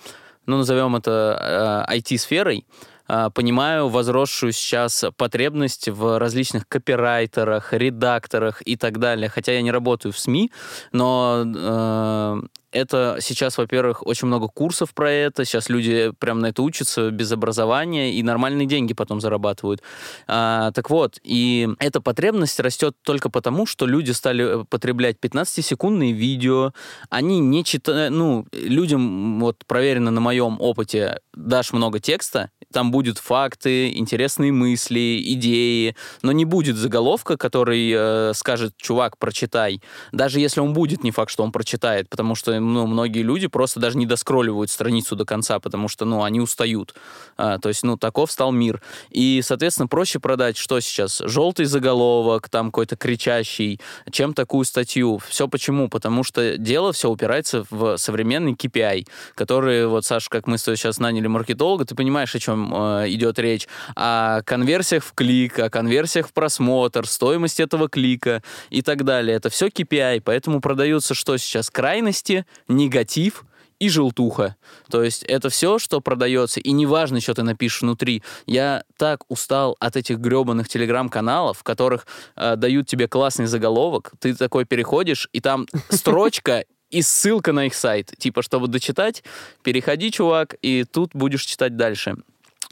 [0.46, 2.64] ну, назовем это IT-сферой,
[3.06, 9.28] а, а, понимаю возросшую сейчас потребность в различных копирайтерах, редакторах и так далее.
[9.28, 10.52] Хотя я не работаю в СМИ,
[10.92, 12.40] но э,
[12.72, 15.44] это сейчас, во-первых, очень много курсов про это.
[15.44, 19.82] Сейчас люди прям на это учатся без образования и нормальные деньги потом зарабатывают.
[20.26, 26.72] А, так вот, и эта потребность растет только потому, что люди стали потреблять 15-секундные видео.
[27.08, 28.12] Они не читают...
[28.12, 35.20] Ну, людям, вот проверено на моем опыте, дашь много текста, там будут факты, интересные мысли,
[35.34, 39.82] идеи, но не будет заголовка, который э, скажет, чувак, прочитай.
[40.12, 43.80] Даже если он будет, не факт, что он прочитает, потому что ну, многие люди просто
[43.80, 46.94] даже не доскролливают страницу до конца, потому что, ну, они устают.
[47.36, 48.82] А, то есть, ну, таков стал мир.
[49.10, 51.22] И, соответственно, проще продать что сейчас?
[51.24, 55.18] Желтый заголовок, там какой-то кричащий, чем такую статью.
[55.18, 55.88] Все почему?
[55.88, 61.26] Потому что дело все упирается в современный KPI, который, вот, Саша, как мы сейчас наняли
[61.26, 63.66] маркетолога, ты понимаешь, о чем э, идет речь?
[63.96, 69.36] О конверсиях в клик, о конверсиях в просмотр, стоимость этого клика и так далее.
[69.36, 71.70] Это все KPI, поэтому продаются что сейчас?
[71.70, 73.44] Крайности, негатив,
[73.80, 74.56] и желтуха.
[74.90, 78.22] То есть это все, что продается, и неважно, что ты напишешь внутри.
[78.46, 84.34] Я так устал от этих гребаных телеграм-каналов, в которых э, дают тебе классный заголовок, ты
[84.34, 88.12] такой переходишь, и там строчка и ссылка на их сайт.
[88.18, 89.24] Типа, чтобы дочитать,
[89.62, 92.16] переходи, чувак, и тут будешь читать дальше.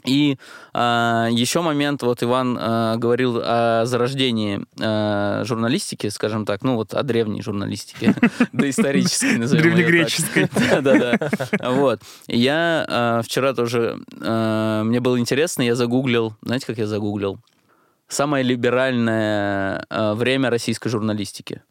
[0.05, 0.37] И
[0.73, 6.93] э, еще момент, вот Иван э, говорил о зарождении э, журналистики, скажем так, ну вот
[6.93, 8.15] о древней журналистике,
[8.53, 10.47] доисторической, назовем Древнегреческой.
[10.81, 11.29] Да-да-да.
[11.69, 12.01] Вот.
[12.27, 17.39] Я вчера тоже, мне было интересно, я загуглил, знаете, как я загуглил?
[18.07, 21.61] Самое либеральное время российской журналистики.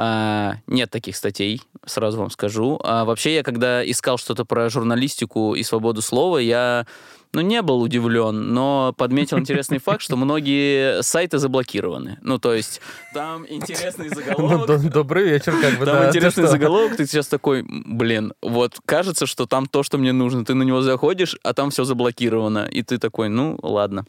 [0.00, 2.78] А, нет таких статей, сразу вам скажу.
[2.84, 6.86] А вообще я, когда искал что-то про журналистику и свободу слова, я
[7.32, 12.18] ну, не был удивлен, но подметил интересный факт, что многие сайты заблокированы.
[12.22, 12.80] Ну, то есть,
[13.12, 14.68] там интересный заголовок.
[14.68, 19.46] Ну, добрый вечер, как бы, Там интересный заголовок, ты сейчас такой, блин, вот кажется, что
[19.46, 20.44] там то, что мне нужно.
[20.44, 22.66] Ты на него заходишь, а там все заблокировано.
[22.70, 24.04] И ты такой, ну, ладно.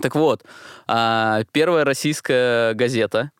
[0.00, 0.42] Так вот,
[0.86, 3.30] а, первая российская газета,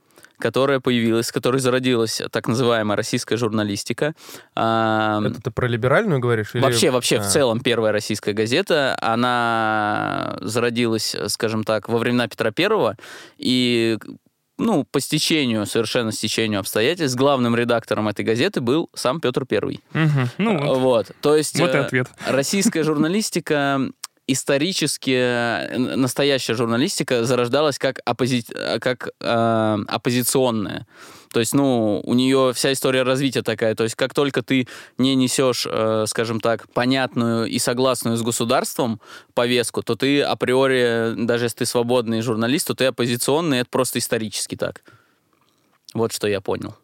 [0.42, 4.14] которая появилась, с которой зародилась так называемая российская журналистика.
[4.54, 6.56] Это ты про либеральную говоришь?
[6.56, 6.62] Или...
[6.62, 7.22] Вообще, вообще, а.
[7.22, 12.96] в целом, первая российская газета, она зародилась, скажем так, во времена Петра Первого,
[13.38, 13.98] и
[14.58, 19.80] ну, по стечению, совершенно стечению обстоятельств, главным редактором этой газеты был сам Петр Первый.
[19.94, 20.28] Угу.
[20.38, 20.78] Ну, вот.
[20.78, 21.10] вот.
[21.20, 22.08] То есть вот и э, ответ.
[22.26, 23.80] российская журналистика
[24.26, 28.44] исторически э, настоящая журналистика зарождалась как, оппози...
[28.80, 30.86] как э, оппозиционная.
[31.32, 33.74] То есть, ну, у нее вся история развития такая.
[33.74, 39.00] То есть, как только ты не несешь, э, скажем так, понятную и согласную с государством
[39.34, 44.56] повестку, то ты априори, даже если ты свободный журналист, то ты оппозиционный, это просто исторически
[44.56, 44.82] так.
[45.94, 46.76] Вот что я понял.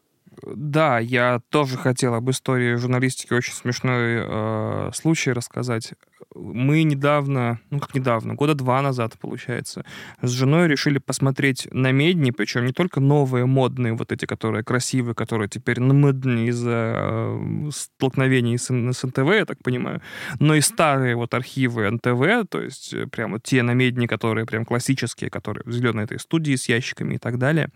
[0.42, 5.92] Да, я тоже хотел об истории журналистики очень смешной э, случай рассказать
[6.38, 9.85] мы недавно, ну как недавно, года два назад, получается,
[10.22, 15.14] с женой решили посмотреть на медни, причем не только новые, модные, вот эти, которые красивые,
[15.14, 20.01] которые теперь модные из-за э, столкновений с, с НТВ, я так понимаю,
[20.38, 25.31] но и старые вот архивы НТВ, то есть э, прямо те намедни, которые прям классические,
[25.31, 27.68] которые в зеленой этой студии с ящиками и так далее.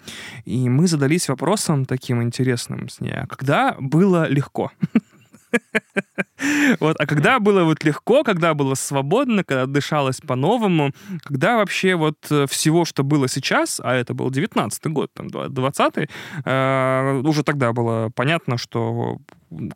[0.45, 4.71] И мы задались вопросом таким интересным с ней, а когда было легко?
[6.81, 12.17] Вот, а когда было вот легко, когда было свободно, когда дышалось по-новому, когда вообще вот
[12.31, 16.09] э, всего, что было сейчас, а это был 19-й год, там, 20-й,
[16.45, 19.19] э, уже тогда было понятно, что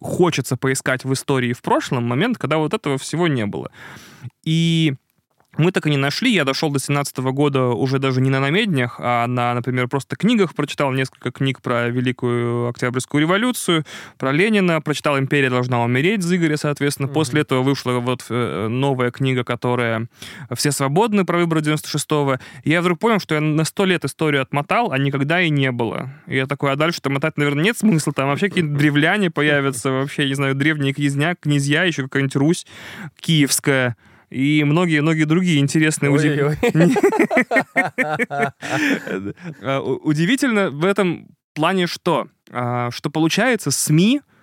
[0.00, 3.70] хочется поискать в истории в прошлом момент, когда вот этого всего не было.
[4.44, 4.94] И
[5.58, 6.32] мы так и не нашли.
[6.32, 10.54] Я дошел до 17 года уже даже не на намеднях, а на, например, просто книгах.
[10.54, 13.84] Прочитал несколько книг про Великую Октябрьскую революцию,
[14.18, 14.80] про Ленина.
[14.80, 17.06] Прочитал «Империя должна умереть» Зыгоря, соответственно.
[17.06, 17.12] Mm-hmm.
[17.12, 20.08] После этого вышла вот э, новая книга, которая
[20.54, 22.38] «Все свободны» про выборы 96-го.
[22.64, 25.72] И я вдруг понял, что я на сто лет историю отмотал, а никогда и не
[25.72, 26.10] было.
[26.26, 28.12] И я такой, а дальше-то мотать, наверное, нет смысла.
[28.12, 32.66] Там вообще какие-то древляне появятся, вообще, не знаю, древние князья, князья, еще какая-нибудь Русь
[33.20, 33.96] киевская
[34.30, 36.10] и многие-многие другие интересные...
[39.62, 42.28] А, удивительно в этом плане что?
[42.50, 44.35] А, что получается СМИ Э,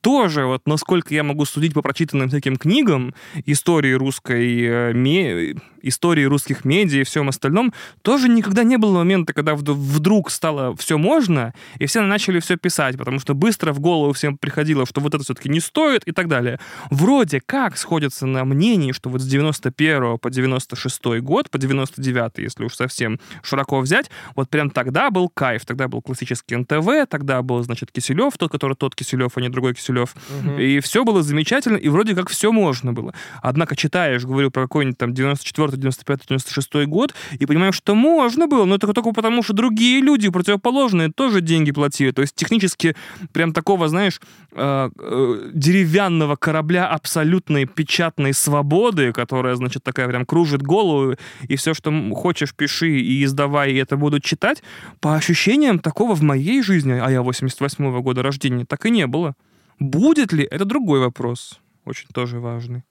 [0.00, 3.14] тоже, вот насколько я могу судить по прочитанным всяким книгам,
[3.46, 9.32] истории русской, э, ме, истории русских медиа и всем остальном, тоже никогда не было момента,
[9.32, 14.12] когда вдруг стало все можно, и все начали все писать, потому что быстро в голову
[14.12, 16.58] всем приходило, что вот это все-таки не стоит и так далее.
[16.90, 22.64] Вроде как сходятся на мнении, что вот с 91 по 96 год, по 99 если
[22.64, 27.62] уж совсем широко взять, вот прям тогда был кайф, тогда был классический НТВ, тогда был,
[27.62, 30.14] значит, Киселев, тот, который тот Киселев, а не другой Киселев.
[30.44, 30.58] Угу.
[30.58, 33.14] И все было замечательно, и вроде как все можно было.
[33.42, 38.64] Однако читаешь, говорю про какой-нибудь там 94, 95, 96 год, и понимаешь, что можно было,
[38.64, 42.10] но это только потому, что другие люди противоположные тоже деньги платили.
[42.10, 42.94] То есть технически
[43.32, 44.20] прям такого, знаешь,
[44.52, 51.16] э, э, деревянного корабля абсолютной печатной свободы, которая, значит, такая прям кружит голову,
[51.48, 54.62] и все, что хочешь, пиши и издавай, и это будут читать,
[55.00, 59.06] по ощущениям такого в моей жизни, а я 88 -го года рождения, так и не
[59.06, 59.34] было.
[59.78, 62.82] Будет ли, это другой вопрос, очень тоже важный.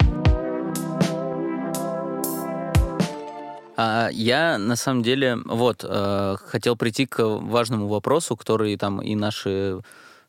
[3.76, 9.14] А я на самом деле вот э, хотел прийти к важному вопросу, который там и
[9.16, 9.82] наши,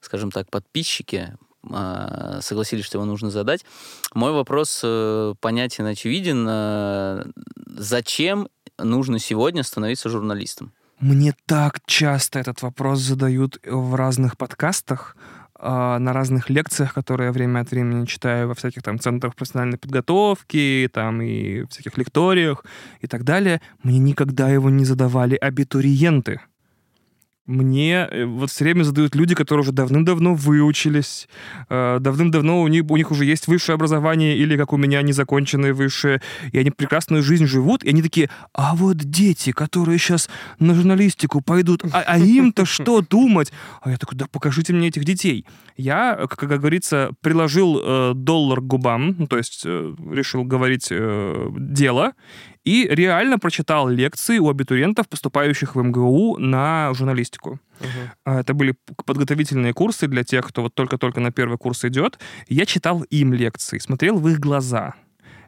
[0.03, 3.65] скажем так, подписчики э, согласились, что его нужно задать.
[4.13, 6.47] Мой вопрос э, понятен, очевиден.
[6.47, 7.25] Э,
[7.67, 10.73] зачем нужно сегодня становиться журналистом?
[11.01, 17.33] Мне так часто этот вопрос задают в разных подкастах, а, на разных лекциях, которые я
[17.33, 22.65] время от времени читаю во всяких там центрах профессиональной подготовки, там и всяких лекториях
[23.01, 26.41] и так далее, мне никогда его не задавали абитуриенты
[27.49, 31.29] мне э, вот все время задают люди, которые уже давным-давно выучились,
[31.71, 35.73] э, давным-давно у них, у них уже есть высшее образование или, как у меня, незаконченное
[35.73, 36.21] высшее,
[36.53, 41.41] и они прекрасную жизнь живут, и они такие, а вот дети, которые сейчас на журналистику
[41.41, 43.51] пойдут, а, а им-то что думать?
[43.81, 45.47] А я такой, да покажите мне этих детей.
[45.77, 52.13] Я, как, говорится, приложил э, доллар к губам, то есть решил говорить дело,
[52.69, 57.61] и реально прочитал лекции у абитуриентов, поступающих в МГУ на журналистику.
[57.81, 58.41] Uh-huh.
[58.41, 58.75] Это были
[59.07, 62.19] подготовительные курсы для тех, кто вот только-только на первый курс идет.
[62.49, 64.95] Я читал им лекции, смотрел в их глаза.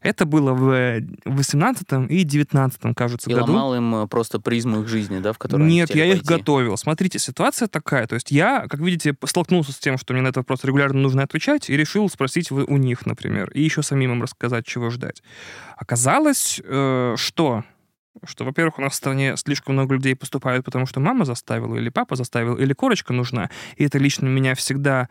[0.02, 3.46] Это было в 18 и 19 кажется, и году.
[3.46, 6.18] И ломал им э, просто призму их жизни, да, в которой Нет, я пойти.
[6.18, 6.76] их готовил.
[6.76, 8.06] Смотрите, ситуация такая.
[8.06, 11.22] То есть я, как видите, столкнулся с тем, что мне на этот вопрос регулярно нужно
[11.22, 15.22] отвечать, и решил спросить у них, например, и еще самим им рассказать, чего ждать.
[15.76, 17.64] Оказалось, э, что
[18.24, 21.88] что, во-первых, у нас в стране слишком много людей поступают, потому что мама заставила, или
[21.88, 23.50] папа заставил, или корочка нужна.
[23.76, 25.08] И это лично меня всегда,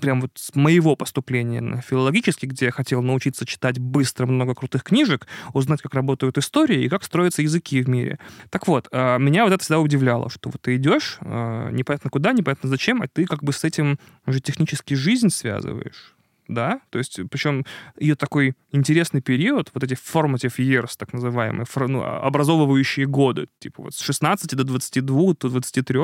[0.00, 4.84] прям вот с моего поступления на филологический, где я хотел научиться читать быстро много крутых
[4.84, 8.18] книжек, узнать, как работают истории и как строятся языки в мире.
[8.50, 12.32] Так вот, а, меня вот это всегда удивляло, что вот ты идешь, а, непонятно куда,
[12.32, 16.15] непонятно зачем, а ты как бы с этим уже технически жизнь связываешь
[16.48, 17.64] да, то есть, причем
[17.98, 23.82] ее такой интересный период, вот эти formative years, так называемые, ну, а, образовывающие годы, типа
[23.82, 26.00] вот с 16 до 22, до 23,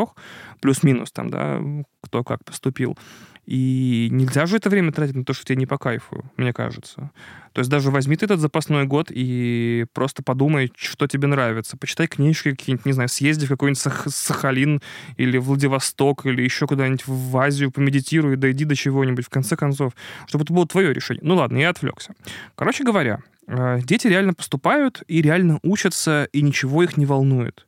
[0.61, 1.61] плюс-минус там, да,
[2.03, 2.97] кто как поступил.
[3.45, 7.11] И нельзя же это время тратить на то, что тебе не по кайфу, мне кажется.
[7.53, 11.77] То есть даже возьми ты этот запасной год и просто подумай, что тебе нравится.
[11.77, 14.81] Почитай книжки какие-нибудь, не знаю, съезди в какой-нибудь Сах- Сахалин
[15.17, 19.93] или Владивосток или еще куда-нибудь в Азию, помедитируй, дойди до чего-нибудь, в конце концов,
[20.27, 21.23] чтобы это было твое решение.
[21.25, 22.15] Ну ладно, я отвлекся.
[22.55, 27.67] Короче говоря, э, дети реально поступают и реально учатся, и ничего их не волнует.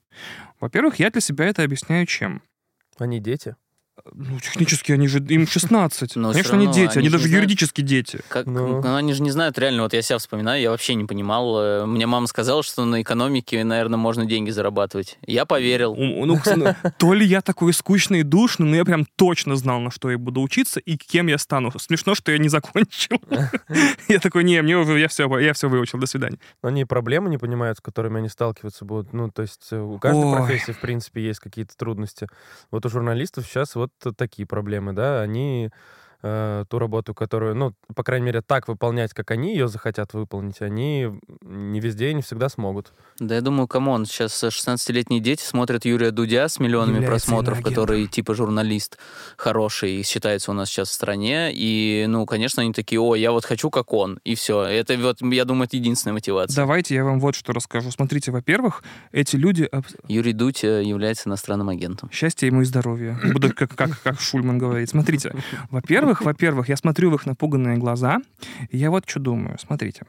[0.60, 2.42] Во-первых, я для себя это объясняю чем?
[2.98, 3.56] Они дети.
[4.12, 6.16] Ну, технически они же, им 16.
[6.16, 8.20] Но Конечно, равно они дети, они, они же даже не знают- юридически дети.
[8.28, 8.82] Как, Ну.
[8.82, 11.58] ну, они же не знают реально, вот я себя вспоминаю, я вообще не понимал.
[11.60, 15.18] э, Мне мама сказала, что на экономике, наверное, можно деньги зарабатывать.
[15.26, 15.94] Я поверил.
[15.94, 16.38] Ну,
[16.98, 20.18] то ли я такой скучный и душный, но я прям точно знал, на что я
[20.18, 21.70] буду учиться и кем я стану.
[21.78, 23.20] Смешно, что я не закончил.
[24.08, 26.38] Я такой, не, мне уже, я все, я все выучил, до свидания.
[26.62, 29.12] Но они и проблемы не понимают, с которыми они сталкиваться будут.
[29.12, 30.36] Ну, то есть э, у каждой Ой.
[30.36, 32.26] профессии, в принципе, есть какие-то трудности.
[32.70, 33.83] Вот у журналистов сейчас вот
[34.16, 35.70] такие проблемы, да, они
[36.24, 40.60] э, ту работу, которую, ну, по крайней мере, так выполнять, как они ее захотят выполнить,
[40.60, 41.08] они
[41.42, 42.92] не везде и не всегда смогут.
[43.18, 47.62] Да я думаю, come on, сейчас 16-летние дети смотрят Юрия Дудя с миллионами Является просмотров,
[47.62, 48.98] который типа журналист
[49.36, 51.50] хороший, считается у нас сейчас в стране.
[51.52, 54.18] И, ну, конечно, они такие, о, я вот хочу как он.
[54.24, 54.62] И все.
[54.62, 56.56] Это вот, я думаю, это единственная мотивация.
[56.56, 57.90] Давайте я вам вот что расскажу.
[57.90, 58.82] Смотрите, во-первых,
[59.12, 59.68] эти люди...
[60.08, 62.10] Юрий Дудь является иностранным агентом.
[62.10, 63.18] Счастья ему и здоровья.
[63.32, 64.88] Буду как, как, как Шульман говорит.
[64.88, 65.34] Смотрите,
[65.70, 68.18] во-первых, во-первых, я смотрю в их напуганные глаза,
[68.70, 69.58] и я вот что думаю.
[69.58, 70.02] Смотрите,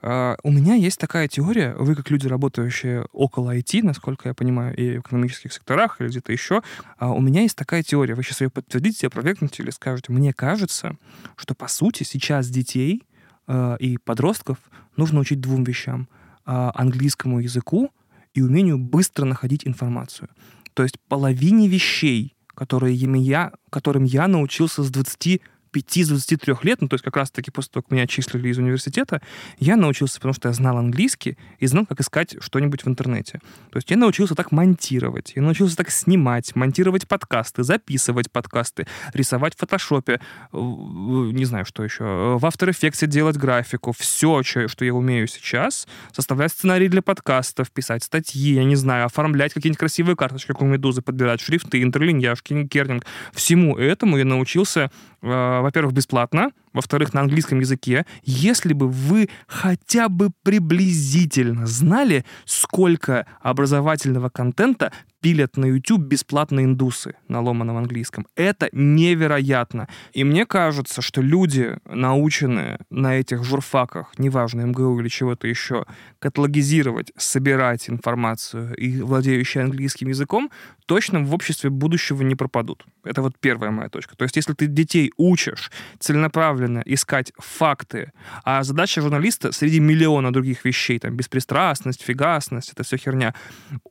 [0.00, 4.76] А, у меня есть такая теория, вы как люди, работающие около IT, насколько я понимаю,
[4.76, 6.62] и в экономических секторах, или где-то еще,
[6.98, 10.96] а, у меня есть такая теория, вы сейчас ее подтвердите, опровергнете или скажете, мне кажется,
[11.36, 13.02] что по сути сейчас детей
[13.46, 14.58] э, и подростков
[14.96, 16.08] нужно учить двум вещам.
[16.50, 17.90] А, английскому языку
[18.32, 20.30] и умению быстро находить информацию.
[20.72, 25.40] То есть половине вещей, которые я, которым я научился с 20
[25.72, 29.20] 5-23 лет, ну, то есть как раз-таки после того, как меня отчислили из университета,
[29.58, 33.40] я научился, потому что я знал английский и знал, как искать что-нибудь в интернете.
[33.70, 39.54] То есть я научился так монтировать, я научился так снимать, монтировать подкасты, записывать подкасты, рисовать
[39.54, 40.20] в фотошопе,
[40.52, 42.04] не знаю, что еще,
[42.38, 48.02] в After Effects делать графику, все, что я умею сейчас, составлять сценарий для подкастов, писать
[48.04, 53.04] статьи, я не знаю, оформлять какие-нибудь красивые карточки, как у Медузы, подбирать шрифты, интерлиньяж, кернинг.
[53.32, 54.90] Всему этому я научился,
[55.22, 63.26] э, во-первых, бесплатно, во-вторых, на английском языке, если бы вы хотя бы приблизительно знали, сколько
[63.40, 68.26] образовательного контента пилят на YouTube бесплатно индусы на ломаном английском.
[68.36, 69.88] Это невероятно.
[70.12, 75.86] И мне кажется, что люди, наученные на этих журфаках, неважно, МГУ или чего-то еще,
[76.18, 80.50] каталогизировать, собирать информацию и владеющие английским языком,
[80.86, 82.84] точно в обществе будущего не пропадут.
[83.04, 84.16] Это вот первая моя точка.
[84.16, 88.12] То есть если ты детей учишь целенаправленно искать факты,
[88.44, 93.34] а задача журналиста среди миллиона других вещей, там, беспристрастность, фигасность, это все херня,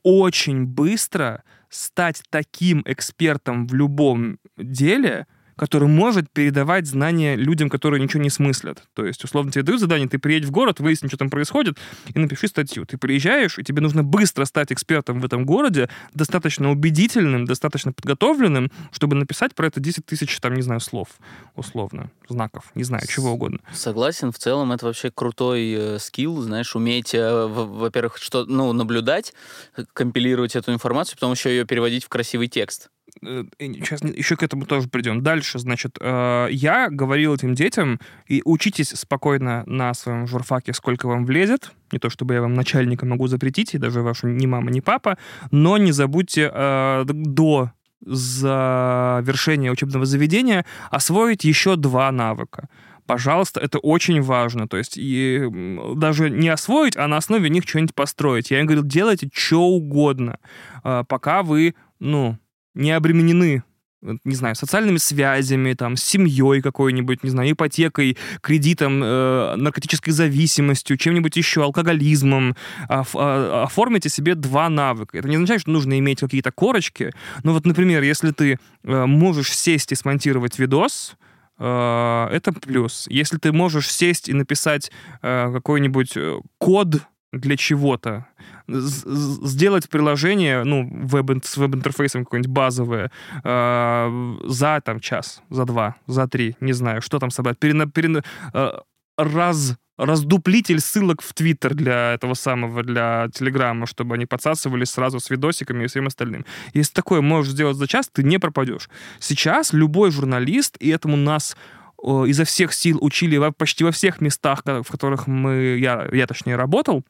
[0.02, 5.26] очень быстро стать таким экспертом в любом деле,
[5.58, 8.84] который может передавать знания людям, которые ничего не смыслят.
[8.94, 11.76] То есть, условно, тебе дают задание, ты приедешь в город, выясни, что там происходит,
[12.14, 12.86] и напиши статью.
[12.86, 18.70] Ты приезжаешь, и тебе нужно быстро стать экспертом в этом городе, достаточно убедительным, достаточно подготовленным,
[18.92, 21.08] чтобы написать про это 10 тысяч, там, не знаю, слов,
[21.56, 23.58] условно, знаков, не знаю, чего угодно.
[23.74, 29.34] Согласен, в целом это вообще крутой э, скилл, знаешь, уметь, э, во-первых, что, ну, наблюдать,
[29.76, 32.90] э, компилировать эту информацию, потом еще ее переводить в красивый текст.
[33.20, 35.22] Сейчас еще к этому тоже придем.
[35.22, 41.24] Дальше, значит, э, я говорил этим детям, и учитесь спокойно на своем журфаке, сколько вам
[41.24, 41.72] влезет.
[41.92, 45.18] Не то чтобы я вам начальника могу запретить, и даже вашу ни мама, ни папа,
[45.50, 52.68] но не забудьте э, до завершения учебного заведения освоить еще два навыка
[53.08, 54.68] пожалуйста, это очень важно.
[54.68, 55.48] То есть и
[55.96, 58.50] даже не освоить, а на основе них что-нибудь построить.
[58.50, 60.38] Я им говорил, делайте что угодно,
[60.84, 62.36] э, пока вы, ну,
[62.78, 63.62] не обременены
[64.00, 71.36] не знаю, социальными связями, там, семьей какой-нибудь, не знаю, ипотекой, кредитом, э, наркотической зависимостью, чем-нибудь
[71.36, 72.54] еще, алкоголизмом.
[72.88, 75.18] Оф- а- оформите себе два навыка.
[75.18, 77.12] Это не означает, что нужно иметь какие-то корочки.
[77.42, 81.16] Но вот, например, если ты э, можешь сесть и смонтировать видос,
[81.58, 83.06] э, это плюс.
[83.10, 87.02] Если ты можешь сесть и написать э, какой-нибудь э, код
[87.32, 88.26] для чего-то,
[88.66, 93.10] сделать приложение, ну, веб, с веб-интерфейсом какое-нибудь базовое,
[93.44, 98.24] э, за там час, за два, за три, не знаю, что там собрать, перена, перена-
[98.54, 98.70] э,
[99.16, 105.28] раз раздуплитель ссылок в Твиттер для этого самого, для Телеграма, чтобы они подсасывались сразу с
[105.28, 106.46] видосиками и всем остальным.
[106.72, 108.88] Если такое можешь сделать за час, ты не пропадешь.
[109.18, 111.56] Сейчас любой журналист, и этому нас
[112.00, 117.04] изо всех сил учили почти во всех местах, в которых мы, я, я точнее работал,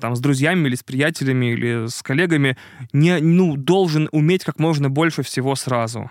[0.00, 2.56] там, с друзьями или с приятелями или с коллегами,
[2.92, 6.10] не, ну, должен уметь как можно больше всего сразу.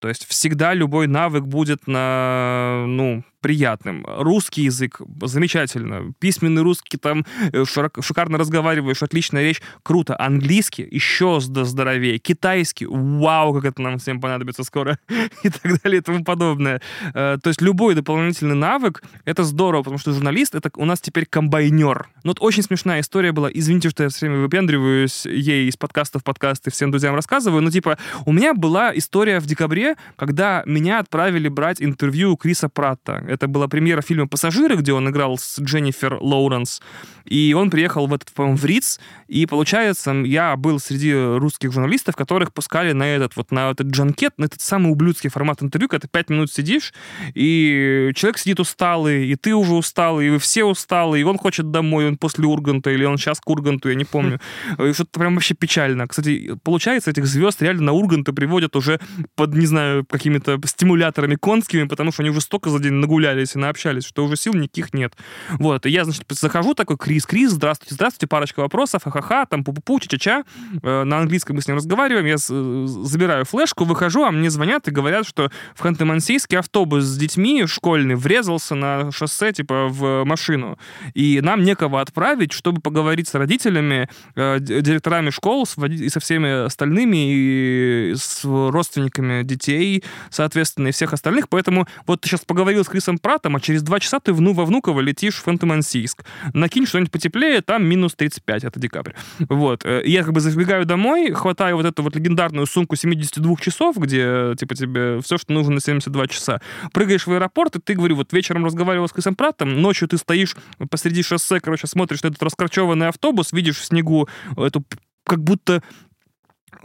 [0.00, 4.04] То есть всегда любой навык будет на, ну, приятным.
[4.06, 6.12] Русский язык замечательно.
[6.18, 10.14] Письменный русский там э, шикарно разговариваешь, отличная речь, круто.
[10.20, 12.18] Английский еще зд- здоровее.
[12.18, 14.98] Китайский, вау, как это нам всем понадобится скоро.
[15.44, 16.82] И так далее и тому подобное.
[17.14, 21.24] Э, То есть любой дополнительный навык— это здорово, потому что журналист— это у нас теперь
[21.24, 22.08] комбайнер.
[22.24, 23.48] Ну, вот очень смешная история была.
[23.50, 27.62] Извините, что я все время выпендриваюсь ей из подкаста в подкаст и всем друзьям рассказываю,
[27.62, 27.96] но типа
[28.26, 33.24] у меня была история в декабре, когда меня отправили брать интервью Криса Пратта.
[33.38, 36.82] Это была премьера фильма «Пассажиры», где он играл с Дженнифер Лоуренс.
[37.24, 42.16] И он приехал в этот, по-моему, в Риц, и, получается, я был среди русских журналистов,
[42.16, 46.00] которых пускали на этот вот, на этот джанкет, на этот самый ублюдский формат интервью, когда
[46.00, 46.92] ты пять минут сидишь,
[47.34, 51.70] и человек сидит усталый, и ты уже усталый, и вы все усталые, и он хочет
[51.70, 54.40] домой, он после Урганта, или он сейчас к Урганту, я не помню.
[54.78, 56.08] И что-то прям вообще печально.
[56.08, 58.98] Кстати, получается, этих звезд реально на Урганты приводят уже
[59.36, 63.58] под, не знаю, какими-то стимуляторами конскими, потому что они уже столько за день нагулялись и
[63.58, 65.14] наобщались, что уже сил никаких нет.
[65.58, 70.00] Вот, и я, значит, захожу такой, Крис, Крис, здравствуйте, здравствуйте, парочка вопросов, ха-ха-ха, там пу-пу-пу,
[70.00, 70.44] ча-ча-ча.
[70.82, 74.86] Э, На английском мы с ним разговариваем, я э, забираю флешку, выхожу, а мне звонят
[74.88, 80.78] и говорят, что в Ханты-Мансийске автобус с детьми школьный врезался на шоссе, типа, в машину.
[81.14, 87.16] И нам некого отправить, чтобы поговорить с родителями, э, директорами школ и со всеми остальными,
[87.16, 91.48] и с родственниками детей, соответственно, и всех остальных.
[91.48, 94.66] Поэтому вот ты сейчас поговорил с Крисом Пратом, а через два часа ты вну во
[94.66, 96.24] Внуково летишь в Ханты-Мансийск.
[96.52, 99.12] Накинь что-нибудь потеплее, там минус 35, это декабрь.
[99.38, 99.86] Вот.
[99.86, 104.54] Э, Я как бы забегаю домой, хватаю вот эту вот легендарную сумку 72 часов, где,
[104.58, 106.60] типа, тебе все, что нужно на 72 часа.
[106.92, 110.54] Прыгаешь в аэропорт, и ты, говорю, вот вечером разговаривал с Крисом Пратом, ночью ты стоишь
[110.90, 114.84] посреди шоссе, короче, смотришь на этот раскорчеванный автобус, видишь в снегу эту
[115.24, 115.82] как будто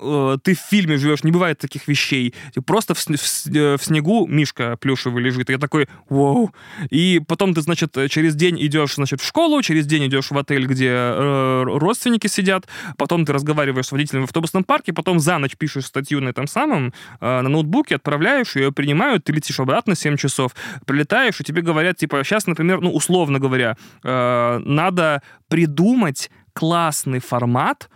[0.03, 2.33] э, ты в фильме живешь, не бывает таких вещей.
[2.65, 5.49] Просто в, в э, в снегу мишка плюшевый лежит.
[5.49, 6.51] И я такой, вау.
[6.89, 10.65] И потом ты, значит, через день идешь, значит, в школу, через день идешь в отель,
[10.65, 15.55] где э, родственники сидят, потом ты разговариваешь с водителем в автобусном парке, потом за ночь
[15.57, 20.17] пишешь статью на этом самом, э, на ноутбуке, отправляешь, ее принимают, ты летишь обратно 7
[20.17, 27.19] часов, прилетаешь, и тебе говорят, типа, сейчас, например, ну, условно говоря, э, надо придумать классный
[27.19, 27.89] формат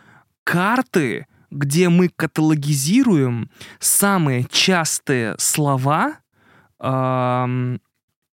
[0.43, 6.19] карты, где мы каталогизируем самые частые слова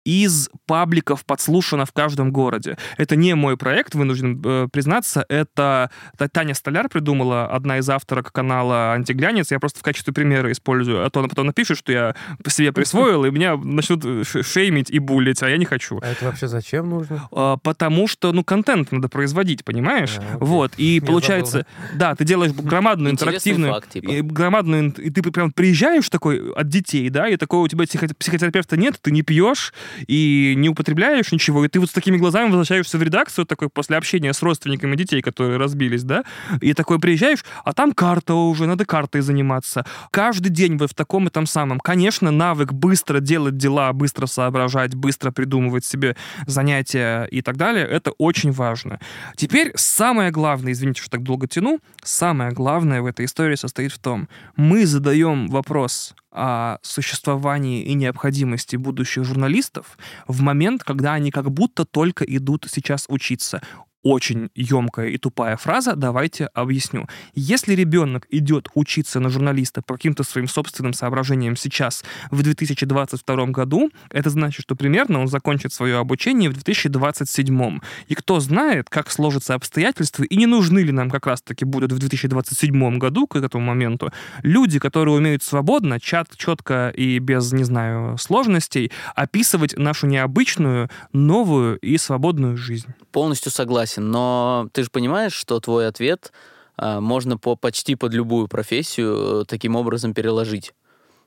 [0.09, 2.77] из пабликов подслушано в каждом городе.
[2.97, 5.25] Это не мой проект, вынужден э, признаться.
[5.29, 9.51] Это Та- Таня Столяр придумала, одна из авторок канала «Антиглянец».
[9.51, 11.05] Я просто в качестве примера использую.
[11.05, 14.91] А то она потом напишет, что я по себе присвоил, и меня начнут ш- шеймить
[14.91, 15.99] и булить, а я не хочу.
[16.03, 17.29] А это вообще зачем нужно?
[17.33, 20.17] А, Потому что, ну, контент надо производить, понимаешь?
[20.19, 20.37] А, окей.
[20.41, 23.73] вот, и Я получается, да, ты делаешь громадную интерактивную...
[23.75, 24.11] факт, типа.
[24.11, 28.15] и громадную, и ты прям приезжаешь такой от детей, да, и такого у тебя психо-
[28.19, 29.73] психотерапевта нет, ты не пьешь
[30.07, 33.97] и не употребляешь ничего, и ты вот с такими глазами возвращаешься в редакцию такой после
[33.97, 36.25] общения с родственниками детей, которые разбились, да,
[36.61, 39.85] и такой приезжаешь, а там карта уже, надо картой заниматься.
[40.11, 41.81] Каждый день вы в таком и том самом.
[41.81, 48.13] Конечно, навык быстро делать дела, быстро соображать, быстро придумывать себе занятия и так далее, это
[48.13, 49.01] очень важно.
[49.37, 53.99] Теперь самое главное, извините, что так долго тяну, самое главное в этой истории состоит в
[53.99, 61.51] том, мы задаем вопрос о существовании и необходимости будущих журналистов в момент, когда они как
[61.51, 63.61] будто только идут сейчас учиться.
[64.05, 67.09] Очень емкая и тупая фраза, давайте объясню.
[67.35, 73.91] Если ребенок идет учиться на журналиста по каким-то своим собственным соображениям сейчас, в 2022 году,
[74.11, 77.81] это значит, что примерно он закончит свое обучение в 2027.
[78.07, 81.99] И кто знает, как сложатся обстоятельства, и не нужны ли нам как раз-таки будут в
[81.99, 88.17] 2027 году, к этому моменту, люди, которые умеют свободно, чат, четко и без, не знаю,
[88.17, 92.95] сложностей описывать нашу необычную, новую и свободную жизнь.
[93.11, 96.33] Полностью согласен, но ты же понимаешь, что твой ответ
[96.77, 100.75] а, можно по, почти под любую профессию э, таким образом переложить.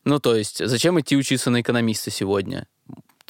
[0.06, 2.68] Ну, то есть, зачем идти учиться на экономиста сегодня?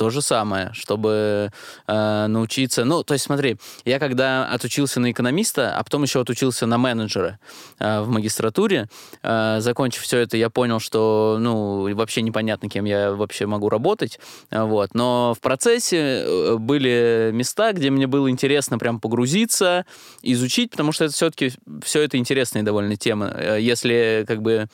[0.01, 1.51] То же самое, чтобы
[1.85, 2.85] э, научиться...
[2.85, 7.37] Ну, то есть, смотри, я когда отучился на экономиста, а потом еще отучился на менеджера
[7.77, 8.89] э, в магистратуре,
[9.21, 14.19] э, закончив все это, я понял, что, ну, вообще непонятно, кем я вообще могу работать,
[14.49, 14.95] э, вот.
[14.95, 19.85] Но в процессе э, были места, где мне было интересно прям погрузиться,
[20.23, 21.51] изучить, потому что это все-таки
[21.83, 23.31] все это интересные довольно темы.
[23.37, 24.67] Э, Если как бы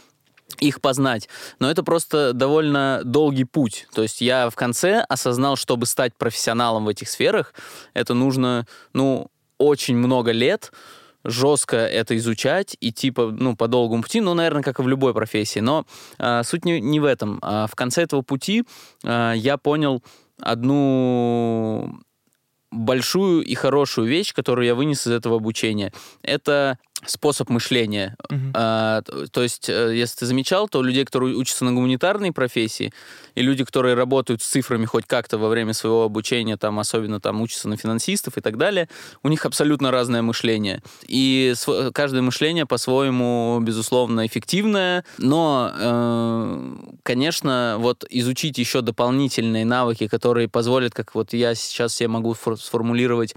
[0.60, 1.30] их познать.
[1.60, 3.88] Но это просто довольно долгий путь.
[3.94, 7.54] То есть я в конце осознал, чтобы стать профессионалом в этих сферах,
[7.94, 9.28] это нужно, ну,
[9.58, 10.72] очень много лет
[11.24, 15.14] жестко это изучать, идти по, ну, по долгому пути, ну, наверное, как и в любой
[15.14, 15.60] профессии.
[15.60, 15.86] Но
[16.18, 17.40] а, суть не, не в этом.
[17.42, 18.64] А в конце этого пути
[19.04, 20.02] а, я понял
[20.40, 22.00] одну
[22.72, 25.94] большую и хорошую вещь, которую я вынес из этого обучения.
[26.22, 28.16] Это способ мышления.
[28.30, 28.52] Мгм.
[28.56, 29.02] А,
[29.32, 32.92] то есть, э, если ты замечал, то людей, которые учатся на гуманитарной профессии,
[33.36, 37.40] и люди, которые работают с цифрами хоть как-то во время своего обучения, там, особенно там
[37.42, 38.90] учатся на финансистов и так далее,
[39.22, 40.82] у них абсолютно разное мышление.
[41.08, 50.08] И св- каждое мышление по-своему, безусловно, эффективное, но, э, конечно, вот изучить еще дополнительные навыки,
[50.08, 53.34] которые позволят, как вот я сейчас себе могу фор- сформулировать,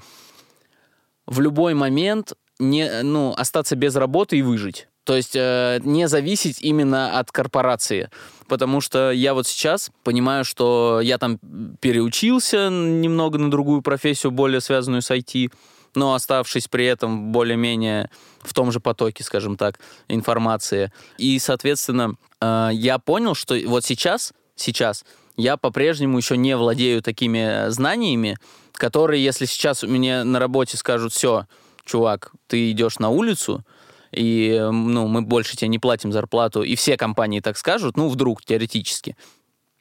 [1.27, 4.89] в любой момент не, ну, остаться без работы и выжить.
[5.05, 8.11] То есть э, не зависеть именно от корпорации.
[8.49, 11.39] Потому что я вот сейчас понимаю, что я там
[11.81, 15.53] переучился немного на другую профессию, более связанную с IT,
[15.95, 18.11] но оставшись при этом более-менее
[18.43, 20.93] в том же потоке, скажем так, информации.
[21.17, 25.05] И, соответственно, э, я понял, что вот сейчас, сейчас
[25.37, 28.37] я по-прежнему еще не владею такими знаниями,
[28.81, 31.47] которые, если сейчас меня на работе скажут, все,
[31.85, 33.65] чувак, ты идешь на улицу,
[34.11, 38.43] и ну, мы больше тебе не платим зарплату, и все компании так скажут, ну, вдруг,
[38.43, 39.17] теоретически,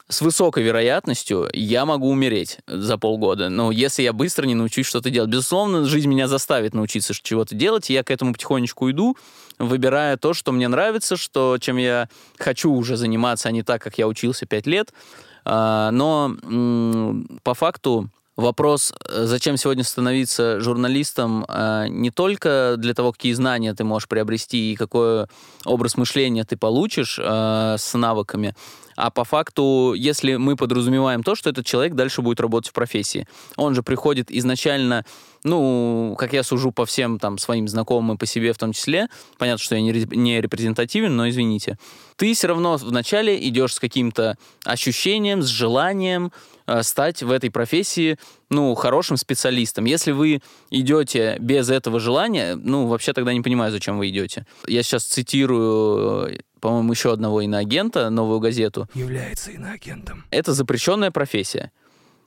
[0.10, 3.50] с высокой вероятностью я могу умереть за полгода.
[3.50, 5.30] Но если я быстро не научусь что-то делать.
[5.30, 9.16] Безусловно, жизнь меня заставит научиться чего-то делать, и я к этому потихонечку иду,
[9.60, 14.00] выбирая то, что мне нравится, что, чем я хочу уже заниматься, а не так, как
[14.00, 14.92] я учился пять лет.
[15.46, 16.36] А, Но
[17.44, 18.10] по факту
[18.40, 24.08] вопрос, э, зачем сегодня становиться журналистом, э, не только для того, какие знания ты можешь
[24.08, 25.26] приобрести и какой
[25.66, 28.56] образ мышления ты получишь э, с навыками,
[28.96, 33.28] а по факту, если мы подразумеваем то, что этот человек дальше будет работать в профессии.
[33.56, 35.06] Он же приходит изначально
[35.44, 39.08] ну, как я сужу по всем там своим знакомым и по себе в том числе,
[39.38, 41.78] понятно, что я не, не репрезентативен, но извините,
[42.18, 46.32] ты все равно вначале идешь с каким-то ощущением, с желанием
[46.84, 48.18] стать в этой профессии,
[48.50, 49.86] ну, хорошим специалистом.
[49.86, 54.46] Если вы идете без этого желания, ну, вообще тогда не понимаю, зачем вы идете.
[54.68, 58.88] Я сейчас цитирую э, по-моему, еще одного иноагента, новую газету.
[58.94, 60.26] Является иноагентом.
[60.30, 61.72] Это запрещенная профессия.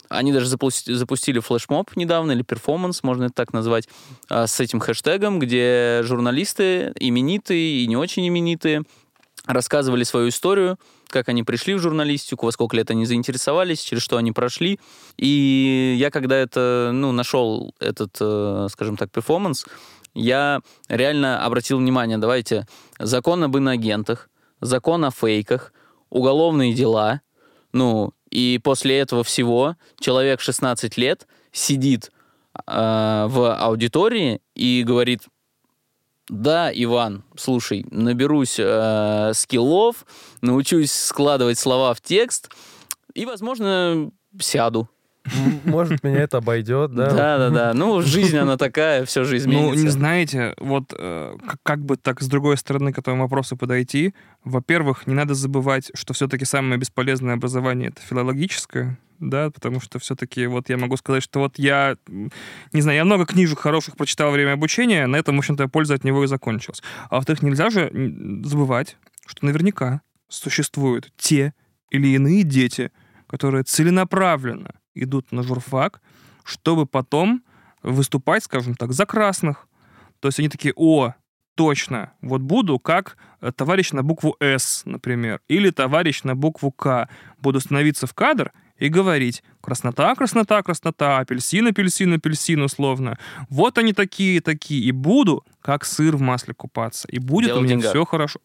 [0.09, 3.89] Они даже запустили флешмоб недавно, или перформанс, можно это так назвать,
[4.29, 8.83] а, с этим хэштегом, где журналисты, именитые и не очень именитые,
[9.47, 10.79] рассказывали свою историю,
[11.13, 14.81] как они пришли в журналистику, во сколько лет они заинтересовались, через что они прошли.
[15.17, 19.67] И я, когда это, ну, нашел этот, э, скажем так, перформанс,
[20.15, 22.67] я реально обратил внимание, давайте,
[22.99, 24.29] закон об иноагентах,
[24.61, 25.73] закон о фейках,
[26.11, 27.21] уголовные дела,
[27.73, 32.11] ну, и после этого всего человек 16 лет сидит
[32.67, 35.23] э, в аудитории и говорит,
[36.29, 40.07] да, Иван, слушай, наберусь э, скиллов,
[40.41, 42.51] научусь складывать слова в текст
[43.15, 44.11] и, возможно,
[44.41, 44.89] сяду.
[45.65, 47.11] Может, меня это обойдет, да?
[47.11, 47.75] Да, да, да.
[47.75, 49.77] Ну, жизнь она такая, все же изменится.
[49.77, 54.15] Ну, не знаете, вот э, как бы так с другой стороны к этому вопросу подойти.
[54.45, 60.47] Во-первых, не надо забывать, что все-таки самое бесполезное образование это филологическое, да, потому что все-таки
[60.47, 61.97] вот я могу сказать, что вот я,
[62.73, 65.95] не знаю, я много книжек хороших прочитал во время обучения, на этом, в общем-то, польза
[65.95, 66.83] от него и закончилась.
[67.09, 67.91] А во-вторых, нельзя же
[68.45, 68.97] забывать,
[69.27, 71.55] что наверняка существуют те
[71.91, 72.91] или иные дети,
[73.29, 76.01] которые целенаправленно идут на журфак,
[76.45, 77.43] чтобы потом
[77.83, 79.69] выступать, скажем так, за красных.
[80.21, 81.15] То есть они такие, о,
[81.55, 87.09] точно, вот буду как э, товарищ на букву «С», например, или товарищ на букву «К».
[87.39, 88.53] Буду становиться в кадр
[88.83, 93.17] и говорить краснота, краснота, краснота, апельсин, апельсин, апельсин, условно.
[93.49, 94.83] Вот они такие, такие.
[94.83, 97.07] И буду как сыр в масле купаться.
[97.07, 97.91] И будет Дело у меня деньгах.
[97.91, 98.41] все хорошо.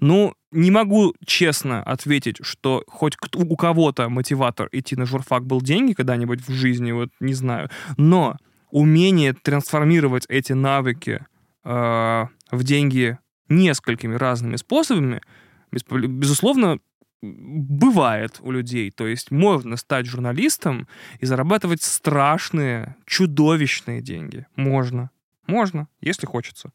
[0.00, 5.92] Ну, не могу честно ответить, что хоть у кого-то мотиватор идти на журфак был деньги
[5.92, 7.70] когда-нибудь в жизни, вот не знаю.
[7.96, 8.36] Но
[8.72, 11.24] умение трансформировать эти навыки
[11.64, 13.16] э, в деньги
[13.48, 15.22] несколькими разными способами,
[15.70, 16.80] безусловно,
[17.22, 18.90] бывает у людей.
[18.90, 20.88] То есть можно стать журналистом
[21.20, 24.46] и зарабатывать страшные, чудовищные деньги.
[24.56, 25.10] Можно.
[25.46, 26.72] Можно, если хочется.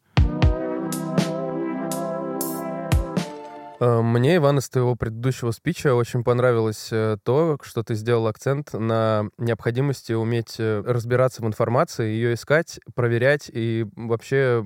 [3.80, 8.72] Э, мне, Иван, из твоего предыдущего спича очень понравилось э, то, что ты сделал акцент
[8.72, 14.64] на необходимости уметь э, разбираться в информации, ее искать, проверять и вообще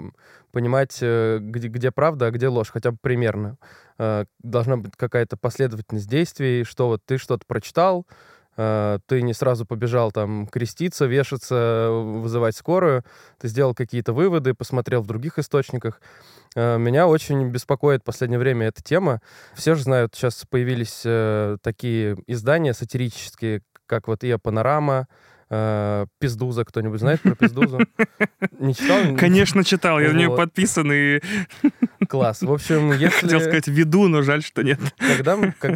[0.53, 3.59] понимать, где, где правда, а где ложь, хотя бы примерно.
[3.99, 8.07] Должна быть какая-то последовательность действий, что вот ты что-то прочитал,
[8.57, 13.05] ты не сразу побежал там креститься, вешаться, вызывать скорую,
[13.39, 16.01] ты сделал какие-то выводы, посмотрел в других источниках.
[16.57, 19.21] Меня очень беспокоит в последнее время эта тема.
[19.55, 26.65] Все же знают, сейчас появились э, такие издания сатирические, как вот «Ия Панорама», э, Пиздуза,
[26.65, 27.79] кто-нибудь знает про Пиздузу?
[28.59, 29.17] Не читал?
[29.17, 29.99] Конечно, читал.
[30.01, 31.21] Я в нее подписан и
[32.09, 32.43] Класс.
[32.43, 33.21] В общем, если...
[33.21, 34.79] хотел сказать веду, но жаль, что нет.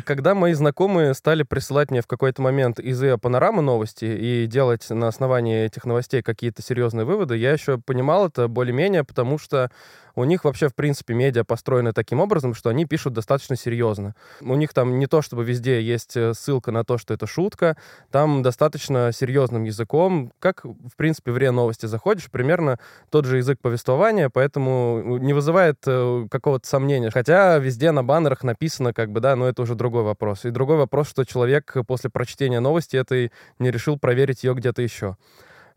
[0.04, 5.08] Когда, мои знакомые стали присылать мне в какой-то момент из панорамы новости и делать на
[5.08, 9.70] основании этих новостей какие-то серьезные выводы, я еще понимал это более-менее, потому что
[10.14, 14.14] у них вообще, в принципе, медиа построены таким образом, что они пишут достаточно серьезно.
[14.40, 17.76] У них там не то, чтобы везде есть э, ссылка на то, что это шутка,
[18.10, 22.78] там достаточно серьезным языком, как, в принципе, в РИА Новости заходишь, примерно
[23.10, 27.10] тот же язык повествования, поэтому не вызывает э, какого-то сомнения.
[27.10, 30.44] Хотя везде на баннерах написано, как бы, да, но это уже другой вопрос.
[30.44, 35.16] И другой вопрос, что человек после прочтения новости этой не решил проверить ее где-то еще.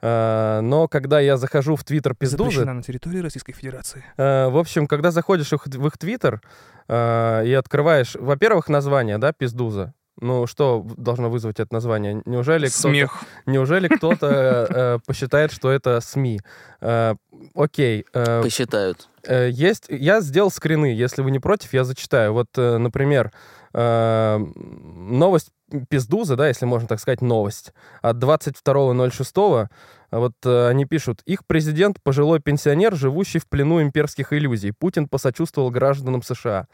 [0.01, 4.03] А, Но когда я захожу в твиттер Пиздузы, Запрещена на территории Российской Федерации.
[4.17, 6.41] Э, В общем, когда заходишь в их твиттер
[6.87, 9.93] э, и открываешь, во-первых, название, да, пиздуза.
[10.21, 12.21] Ну, что должно вызвать это название?
[12.25, 13.19] Неужели кто-то, Смех.
[13.45, 14.27] неужели кто-то
[14.69, 16.39] э, посчитает, что это СМИ?
[16.79, 17.15] Э,
[17.53, 18.05] Окей.
[18.13, 19.09] э, Посчитают.
[19.27, 22.31] Э, Есть, я сделал скрины, если вы не против, я зачитаю.
[22.31, 23.33] Вот, э, например,
[23.73, 25.51] э, новость
[25.89, 29.68] Пиздуза, да, если можно так сказать, новость от 22.06.
[30.11, 34.72] А Вот э, они пишут, их президент пожилой пенсионер, живущий в плену имперских иллюзий.
[34.72, 36.68] Путин посочувствовал гражданам США.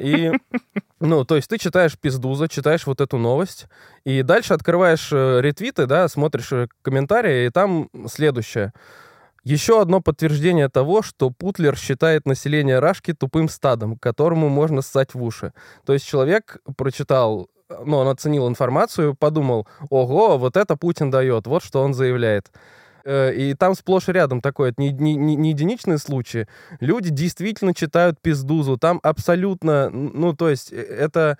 [0.00, 0.30] И,
[1.00, 3.66] ну, то есть ты читаешь Пиздуза, читаешь вот эту новость,
[4.04, 8.72] и дальше открываешь э, ретвиты, да, смотришь э, комментарии, и там следующее.
[9.44, 15.22] Еще одно подтверждение того, что Путлер считает население Рашки тупым стадом, которому можно ссать в
[15.22, 15.54] уши.
[15.86, 17.48] То есть человек прочитал
[17.84, 22.50] ну, он оценил информацию, подумал, ого, вот это Путин дает, вот что он заявляет.
[23.04, 26.46] Э, и там сплошь и рядом такое, это не, не, не единичные случаи.
[26.80, 31.38] Люди действительно читают пиздузу, там абсолютно, ну, то есть э, это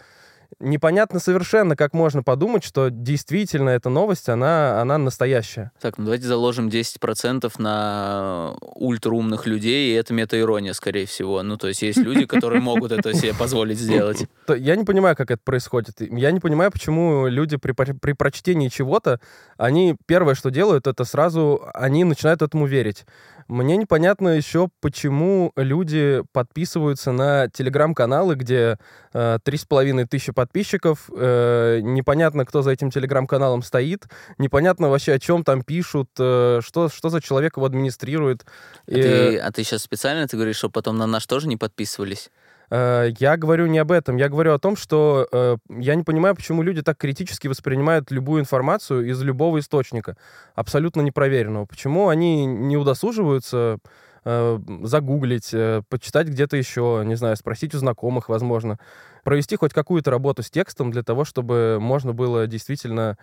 [0.61, 5.73] непонятно совершенно, как можно подумать, что действительно эта новость, она, она настоящая.
[5.81, 11.43] Так, ну давайте заложим 10% на ультраумных людей, и это мета-ирония, скорее всего.
[11.43, 14.27] Ну, то есть есть люди, которые могут это себе позволить сделать.
[14.49, 16.01] Я не понимаю, как это происходит.
[16.01, 19.21] Я не понимаю, почему люди при, при прочтении чего-то,
[19.57, 23.05] они первое, что делают, это сразу, они начинают этому верить.
[23.49, 28.79] Мне непонятно еще, почему люди подписываются на телеграм-каналы, где
[29.15, 34.05] э, три с половиной тысячи подписчиков, э, непонятно, кто за этим телеграм-каналом стоит,
[34.37, 38.45] непонятно вообще, о чем там пишут, э, что, что за человек его администрирует.
[38.87, 39.01] А, и...
[39.01, 42.31] ты, а ты сейчас специально ты говоришь, что потом на наш тоже не подписывались?
[42.71, 44.17] Э, я говорю не об этом.
[44.17, 48.41] Я говорю о том, что э, я не понимаю, почему люди так критически воспринимают любую
[48.43, 50.17] информацию из любого источника,
[50.55, 51.67] абсолютно непроверенного.
[51.67, 53.79] Почему они не удосуживаются
[54.25, 55.55] э, загуглить,
[55.89, 58.79] почитать где-то еще, не знаю, спросить у знакомых, возможно,
[59.25, 63.17] провести хоть какую-то работу с текстом для того, чтобы можно было действительно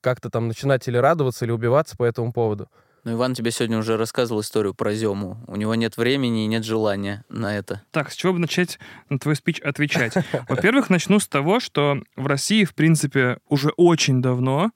[0.00, 2.68] как-то там начинать или радоваться, или убиваться по этому поводу.
[3.04, 5.38] Ну, Иван тебе сегодня уже рассказывал историю про Зему.
[5.46, 7.82] У него нет времени и нет желания на это.
[7.92, 8.78] Так, с чего бы начать
[9.08, 10.12] на твой спич отвечать?
[10.48, 14.70] Во-первых, начну с того, что в России, в принципе, уже очень давно,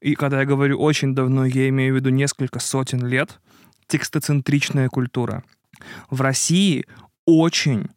[0.00, 3.40] и когда я говорю очень давно, я имею в виду несколько сотен лет,
[3.86, 5.44] текстоцентричная культура.
[6.10, 6.84] В России
[7.26, 7.88] очень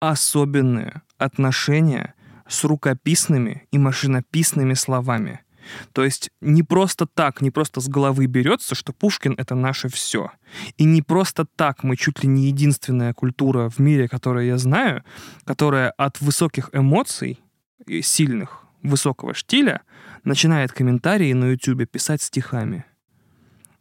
[0.00, 2.14] особенные отношения
[2.46, 5.40] с рукописными и машинописными словами–
[5.92, 10.30] то есть не просто так, не просто с головы берется, что Пушкин— это наше все.
[10.76, 15.04] И не просто так мы чуть ли не единственная культура в мире, которую я знаю,
[15.44, 17.40] которая от высоких эмоций,
[18.02, 19.82] сильных, высокого штиля,
[20.24, 22.84] начинает комментарии на YouTube писать стихами.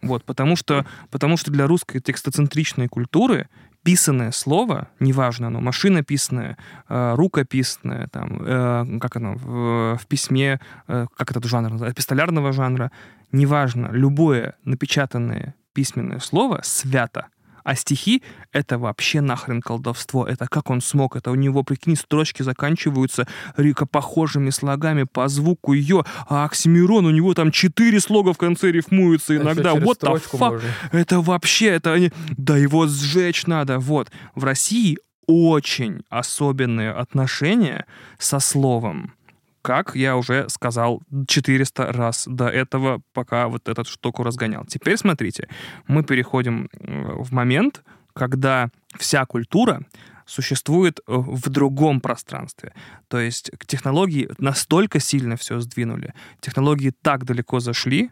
[0.01, 3.49] Вот, потому что, потому что для русской текстоцентричной культуры
[3.89, 6.57] писанное слово, неважно, оно машинописное,
[6.89, 12.53] э, рукописное, там, э, как оно, в, в письме, э, как этот жанр называется, эпистолярного
[12.53, 12.91] жанра,
[13.31, 17.25] неважно, любое напечатанное письменное слово свято—
[17.63, 20.25] а стихи— это вообще нахрен колдовство.
[20.25, 21.15] Это как он смог?
[21.15, 27.11] Это у него, прикинь, строчки заканчиваются рика похожими слогами по звуку ее, а Оксимирон, у
[27.11, 29.73] него там четыре слога в конце рифмуются иногда.
[29.75, 30.61] Вот the fuck?
[30.91, 32.11] Это вообще, это они...
[32.37, 33.79] Да его сжечь надо.
[33.79, 34.11] Вот.
[34.35, 34.97] В России
[35.27, 37.85] очень особенные отношения
[38.17, 39.13] со словом
[39.61, 44.65] как я уже сказал 400 раз до этого, пока вот эту штуку разгонял.
[44.65, 45.47] Теперь смотрите,
[45.87, 47.83] мы переходим в момент,
[48.13, 49.85] когда вся культура
[50.25, 52.73] существует в другом пространстве.
[53.07, 58.11] То есть технологии настолько сильно все сдвинули, технологии так далеко зашли,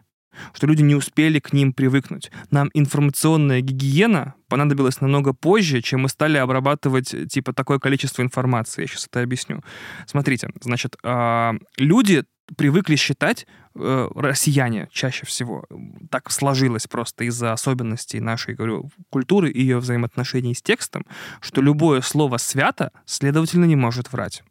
[0.52, 2.30] что люди не успели к ним привыкнуть.
[2.50, 8.82] Нам информационная гигиена понадобилась намного позже, чем мы стали обрабатывать типа такое количество информации.
[8.82, 9.62] Я сейчас это объясню.
[10.06, 12.24] Смотрите, значит, а, люди
[12.56, 15.66] привыкли считать, э, россияне чаще всего,
[16.10, 21.04] так сложилось просто из-за особенностей нашей, говорю, культуры и ее взаимоотношений с текстом,
[21.40, 24.42] что любое слово «свято», следовательно, не может врать.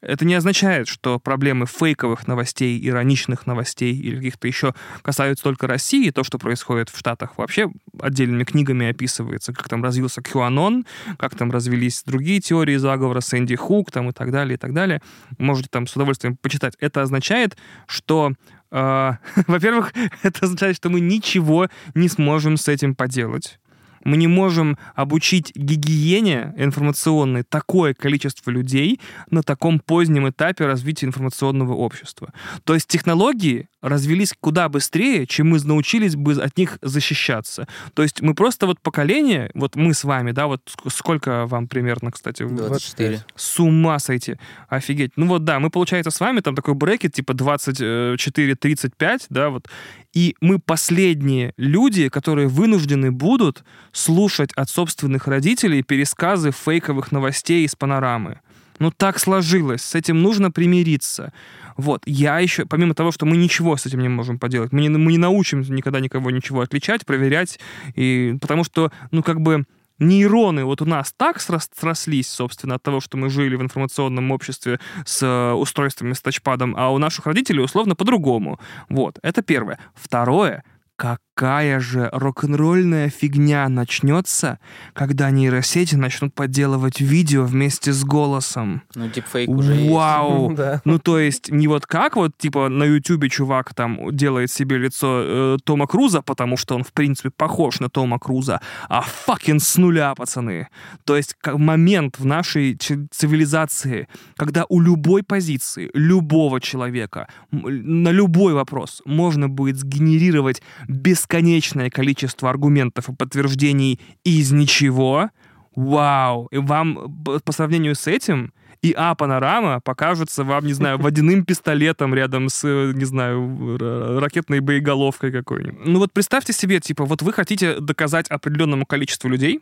[0.00, 6.10] Это не означает, что проблемы фейковых новостей, ироничных новостей или каких-то еще касаются только России.
[6.10, 7.70] То, что происходит в Штатах, вообще
[8.00, 10.86] отдельными книгами описывается, как там развился QAnon,
[11.18, 15.02] как там развелись другие теории заговора, Сэнди Хук там, и так далее, и так далее.
[15.38, 16.74] Можете там с удовольствием почитать.
[16.80, 18.32] Это означает, что
[18.70, 23.58] Uh, во-первых, это означает, что мы ничего не сможем с этим поделать
[24.04, 31.74] мы не можем обучить гигиене информационной такое количество людей на таком позднем этапе развития информационного
[31.74, 32.32] общества.
[32.64, 37.68] То есть технологии развились куда быстрее, чем мы научились бы от них защищаться.
[37.94, 42.10] То есть мы просто вот поколение, вот мы с вами, да, вот сколько вам примерно,
[42.10, 42.42] кстати?
[42.42, 43.24] 24.
[43.36, 44.36] С ума сойти.
[44.68, 45.12] Офигеть.
[45.16, 49.68] Ну вот да, мы, получается, с вами там такой брекет типа 24-35, да, вот.
[50.14, 53.62] И мы последние люди, которые вынуждены будут
[53.98, 58.40] слушать от собственных родителей пересказы фейковых новостей из панорамы.
[58.78, 61.32] Ну так сложилось, с этим нужно примириться.
[61.76, 64.88] Вот, я еще, помимо того, что мы ничего с этим не можем поделать, мы не,
[64.88, 67.58] мы не научим никогда никого ничего отличать, проверять,
[67.94, 69.64] и, потому что, ну, как бы,
[69.98, 74.78] нейроны вот у нас так срослись, собственно, от того, что мы жили в информационном обществе
[75.04, 78.60] с э, устройствами с тачпадом, а у наших родителей условно по-другому.
[78.88, 79.78] Вот, это первое.
[79.94, 80.62] Второе,
[80.98, 84.58] какая же рок-н-ролльная фигня начнется,
[84.94, 88.82] когда нейросети начнут подделывать видео вместе с голосом.
[88.96, 89.90] Ну, дипфейк уже есть.
[89.90, 90.56] Вау!
[90.84, 95.22] Ну, то есть, не вот как вот, типа, на Ютубе чувак там делает себе лицо
[95.22, 99.76] э, Тома Круза, потому что он, в принципе, похож на Тома Круза, а факин с
[99.76, 100.68] нуля, пацаны.
[101.04, 108.54] То есть, как момент в нашей цивилизации, когда у любой позиции, любого человека, на любой
[108.54, 115.30] вопрос можно будет сгенерировать бесконечное количество аргументов и подтверждений из ничего,
[115.76, 116.48] вау!
[116.50, 122.48] И вам по сравнению с этим и А-панорама покажется вам, не знаю, водяным пистолетом рядом
[122.48, 123.76] с, не знаю,
[124.20, 125.84] ракетной боеголовкой какой-нибудь.
[125.84, 129.60] Ну вот представьте себе, типа, вот вы хотите доказать определенному количеству людей,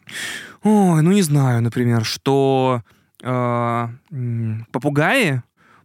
[0.62, 2.82] ой, ну не знаю, например, что
[3.22, 3.88] э,
[4.70, 5.42] попугаи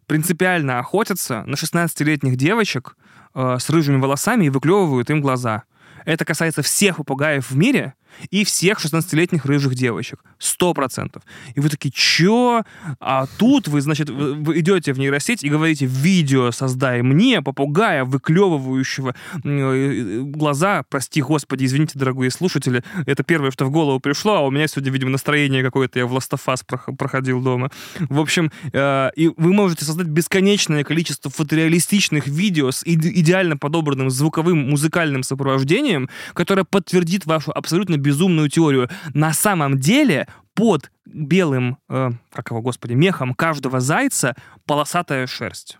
[0.08, 2.98] принципиально охотятся на 16-летних девочек
[3.34, 5.64] э, с рыжими волосами и выклевывают им глаза.
[6.06, 7.94] Это касается всех попугаев в мире
[8.30, 10.20] и всех 16-летних рыжих девочек.
[10.38, 11.24] Сто процентов.
[11.56, 12.64] И вы такие, чё?
[13.00, 19.16] А тут вы, значит, вы, идете в нейросеть и говорите, видео создай мне, попугая, выклевывающего
[19.44, 24.52] э, глаза, прости господи, извините, дорогие слушатели, это первое, что в голову пришло, а у
[24.52, 26.64] меня сегодня, видимо, настроение какое-то, я в Ластофас
[26.98, 27.70] проходил дома.
[28.00, 34.10] В общем, э, и вы можете создать бесконечное количество фотореалистичных видео с иде- идеально подобранным
[34.10, 38.90] звуковым музыкальным сопровождением, которое подтвердит вашу абсолютно безумную теорию.
[39.14, 44.36] На самом деле под белым, э, как его, господи, мехом каждого зайца
[44.66, 45.78] полосатая шерсть.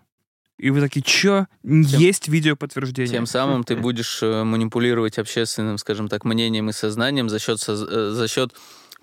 [0.58, 1.46] И вы такие, чё?
[1.62, 3.12] Есть видео подтверждение.
[3.12, 8.10] Тем самым ты будешь э, манипулировать общественным, скажем так, мнением и сознанием за счет, э,
[8.14, 8.54] за счет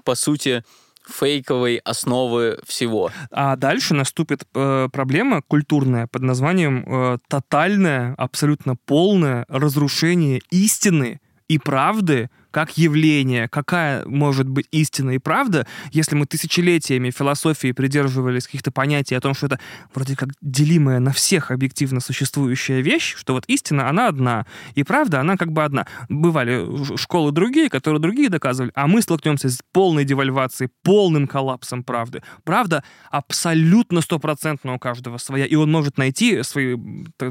[0.04, 0.64] по сути,
[1.08, 3.12] фейковой основы всего.
[3.32, 11.58] А дальше наступит э, проблема культурная под названием э, тотальное, абсолютно полное разрушение истины и
[11.58, 13.48] правды как явление.
[13.48, 19.34] Какая может быть истина и правда, если мы тысячелетиями философии придерживались каких-то понятий о том,
[19.34, 19.60] что это
[19.94, 24.46] вроде как делимая на всех объективно существующая вещь, что вот истина, она одна,
[24.76, 25.86] и правда, она как бы одна.
[26.10, 32.24] Бывали школы другие, которые другие доказывали, а мы столкнемся с полной девальвацией, полным коллапсом правды.
[32.44, 36.78] Правда абсолютно стопроцентно у каждого своя, и он может найти свои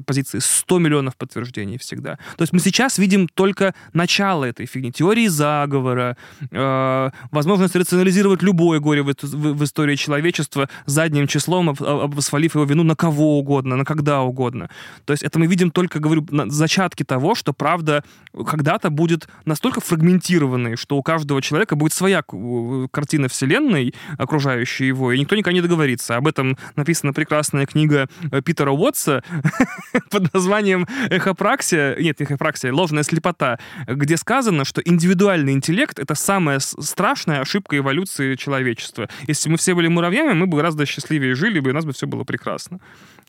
[0.07, 2.17] позиции 100 миллионов подтверждений всегда.
[2.37, 6.17] То есть мы сейчас видим только начало этой фигни, теории заговора,
[6.51, 12.65] э, возможность рационализировать любое горе в, в- в истории человечества задним числом, об- свалив его
[12.65, 14.69] вину на кого угодно, на когда угодно.
[15.07, 18.05] То есть это мы видим только, говорю, на- зачатки того, что правда
[18.47, 22.23] когда-то будет настолько фрагментированной, что у каждого человека будет своя
[22.91, 26.17] картина вселенной, окружающей его, и никто никогда не договорится.
[26.17, 29.23] Об этом написана прекрасная книга э, Питера Уотса
[30.11, 36.59] под названием «Эхопраксия», нет, не эхопраксия, «Ложная слепота», где сказано, что индивидуальный интеллект— это самая
[36.59, 39.09] страшная ошибка эволюции человечества.
[39.29, 41.93] Если мы все были муравьями, мы бы гораздо счастливее жили бы, и у нас бы
[41.93, 42.81] все было прекрасно.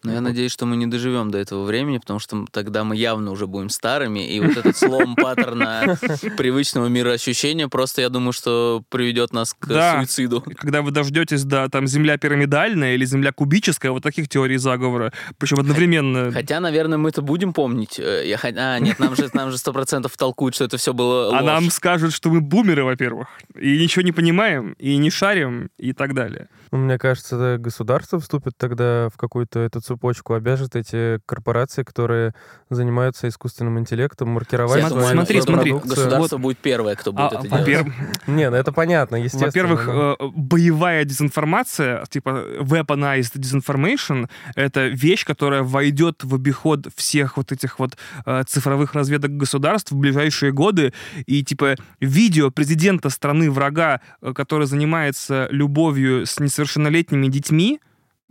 [0.01, 3.31] Но я надеюсь, что мы не доживем до этого времени, потому что тогда мы явно
[3.31, 5.97] уже будем старыми, и вот этот слом паттерна
[6.37, 9.97] привычного мироощущения просто, я думаю, что приведет нас к Да.
[9.97, 10.41] суициду.
[10.57, 15.59] Когда вы дождетесь до там Земля пирамидальная или Земля кубическая, вот таких теорий заговора, причем
[15.59, 16.31] одновременно.
[16.31, 17.99] Хотя, наверное, мы это будем помнить.
[17.99, 21.41] Э, Я, а, нет, нам же, нам же 100% толкуют, что это все было А
[21.41, 21.43] ложь.
[21.59, 26.13] Нам скажут, что мы бумеры, во-первых, и ничего не понимаем, и не шарим, и так
[26.13, 26.47] далее.
[26.71, 32.33] Ну, Мне кажется, да, государство вступит тогда в какую-то эту цепочку, обяжет эти корпорации, которые
[32.69, 35.71] занимаются искусственным интеллектом, маркировать думаю, свою смотри, смотри.
[35.71, 37.59] Государство будет первое, кто будет А, это делать.
[37.59, 37.93] во-первых,
[38.27, 39.47] Не, ну это понятно, естественно.
[39.47, 47.37] Во-первых, но- э, боевая дезинформация, типа weaponized disinformation, это вещь, которая войдет в обиход всех
[47.37, 50.93] вот этих вот э, цифровых разведок государств в ближайшие годы.
[51.25, 57.79] И типа видео президента страны врага, э, который занимается любовью с несовершеннолетними детьми,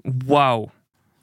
[0.04, 0.72] вау.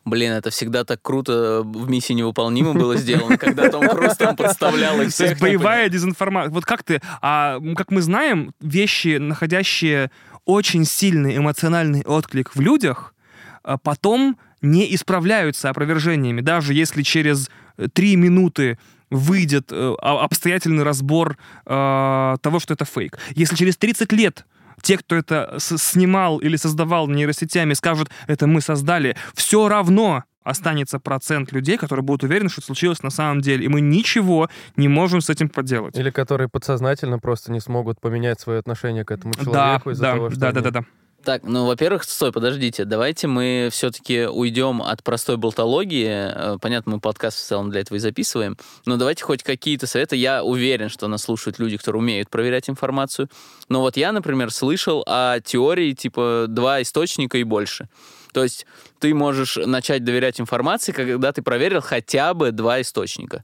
[0.06, 5.02] Блин, это всегда так круто в миссии невыполнимо было сделано, когда Том Круз там подставлял
[5.02, 5.30] их То всех.
[5.32, 6.52] есть боевая дезинформация.
[6.52, 7.02] Вот как ты...
[7.22, 10.12] А как мы знаем, вещи, находящие
[10.46, 13.16] очень сильный эмоциональный отклик в людях,
[13.64, 16.42] а, потом не исправляются опровержениями.
[16.42, 18.78] Даже если через э, три минуты
[19.10, 23.18] выйдет э, а- обстоятельный разбор э, того, что это фейк.
[23.36, 24.46] Если через 30 лет
[24.82, 31.52] те, кто это снимал или создавал нейросетями, скажут, это мы создали, все равно останется процент
[31.54, 33.66] людей, которые будут уверены, что это случилось на самом деле.
[33.66, 35.98] И мы ничего не можем с этим поделать.
[35.98, 40.14] Или которые подсознательно просто не смогут поменять свое отношение к этому Да, человеку из-за да,
[40.14, 40.86] того, что да, да, они- да, да.
[41.26, 46.08] Так, ну, во-первых, стой, подождите, давайте мы все-таки уйдем от простой болтологии.
[46.08, 50.18] Э, Понятно, мы подкаст в целом для этого и записываем, но давайте хоть какие-то советы.
[50.18, 53.28] Я уверен, что нас слушают люди, которые умеют проверять информацию.
[53.70, 57.90] Но вот я, например, слышал о теории типа два источника и больше.
[58.32, 58.68] То есть
[59.00, 63.44] ты можешь начать доверять информации, когда ты проверил хотя бы два источника.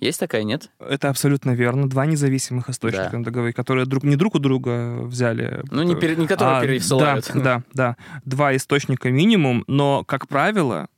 [0.00, 0.70] Есть такая, нет?
[0.80, 1.88] Это абсолютно верно.
[1.88, 3.18] Два независимых источника, Да.
[3.18, 5.62] надо говорить, которые друг, не друг у друга взяли.
[5.70, 7.30] Ну, не, пере- не которые А, пересылают.
[7.34, 7.96] Да, да, да.
[8.24, 10.88] Два источника минимум, но, как правило,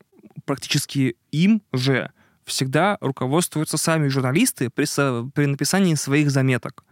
[0.44, 2.10] практически им же
[2.44, 4.86] всегда руководствуются сами журналисты при,
[5.30, 6.84] при написании своих заметок.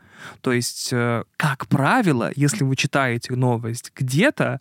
[0.42, 4.60] То есть, э, как правило, если вы читаете новость где-то,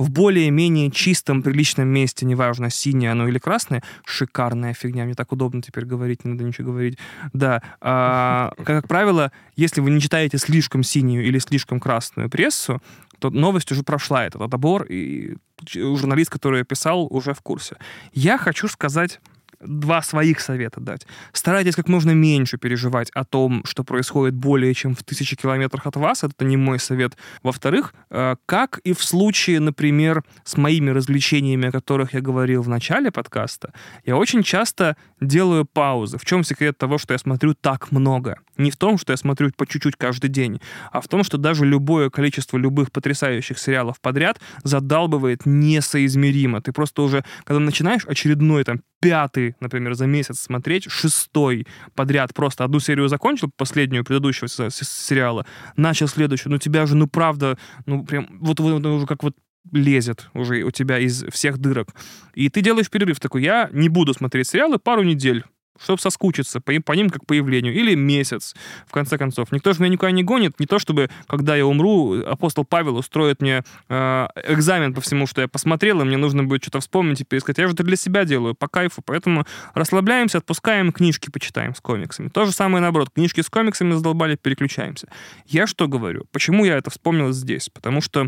[0.00, 5.60] в более-менее чистом, приличном месте, неважно, синее оно или красное, шикарная фигня, мне так удобно
[5.60, 6.98] теперь говорить, не надо ничего говорить.
[7.34, 12.80] Да, а, как правило, если вы не читаете слишком синюю или слишком красную прессу,
[13.18, 15.36] то новость уже прошла этот отбор, и
[15.70, 17.76] журналист, который писал, уже в курсе.
[18.14, 19.20] Я хочу сказать
[19.60, 21.06] два своих совета дать.
[21.32, 25.96] Старайтесь как можно меньше переживать о том, что происходит более чем в тысячи километрах от
[25.96, 26.24] вас.
[26.24, 27.16] Это не мой совет.
[27.42, 32.68] Во-вторых, э, как и в случае, например, с моими развлечениями, о которых я говорил в
[32.68, 33.72] начале подкаста,
[34.04, 36.18] я очень часто делаю паузы.
[36.18, 38.38] В чем секрет того, что я смотрю так много?
[38.60, 40.60] Не в том, что я смотрю по чуть-чуть каждый день,
[40.92, 46.60] а в том, что даже любое количество любых потрясающих сериалов подряд задалбывает несоизмеримо.
[46.60, 52.62] Ты просто уже, когда начинаешь очередной там пятый, например, за месяц смотреть, шестой подряд просто
[52.64, 55.46] одну серию закончил, последнюю предыдущего се- се- сериала,
[55.76, 57.56] начал следующую, ну тебя же, ну правда,
[57.86, 59.34] ну прям, вот, вот уже как вот
[59.72, 61.94] лезет уже у тебя из всех дырок.
[62.34, 65.44] И ты делаешь перерыв такой, я не буду смотреть сериалы пару недель,
[65.82, 67.74] чтобы соскучиться по, по ним как по явлению.
[67.74, 68.54] Или месяц,
[68.86, 69.52] в конце концов.
[69.52, 70.58] Никто же меня никуда не гонит.
[70.60, 75.40] Не то, чтобы, когда я умру, апостол Павел устроит мне э, экзамен по всему, что
[75.40, 77.58] я посмотрел, и мне нужно будет что-то вспомнить и пересказать.
[77.58, 79.02] Я же это для себя делаю, по кайфу.
[79.04, 82.28] Поэтому расслабляемся, отпускаем, книжки почитаем с комиксами.
[82.28, 83.10] То же самое наоборот.
[83.14, 85.08] Книжки с комиксами задолбали, переключаемся.
[85.46, 86.24] Я что говорю?
[86.32, 87.68] Почему я это вспомнил здесь?
[87.68, 88.26] Потому что,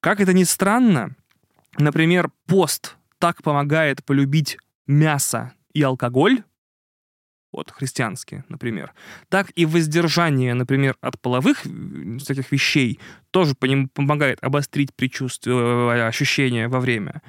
[0.00, 1.16] как это ни странно,
[1.78, 6.42] например, пост так помогает полюбить мясо и алкоголь,
[7.52, 8.92] вот, христианские, например,
[9.28, 16.06] так и воздержание, например, от половых э, всяких вещей тоже по ним помогает обострить предчувствие,
[16.06, 17.22] ощущения во время.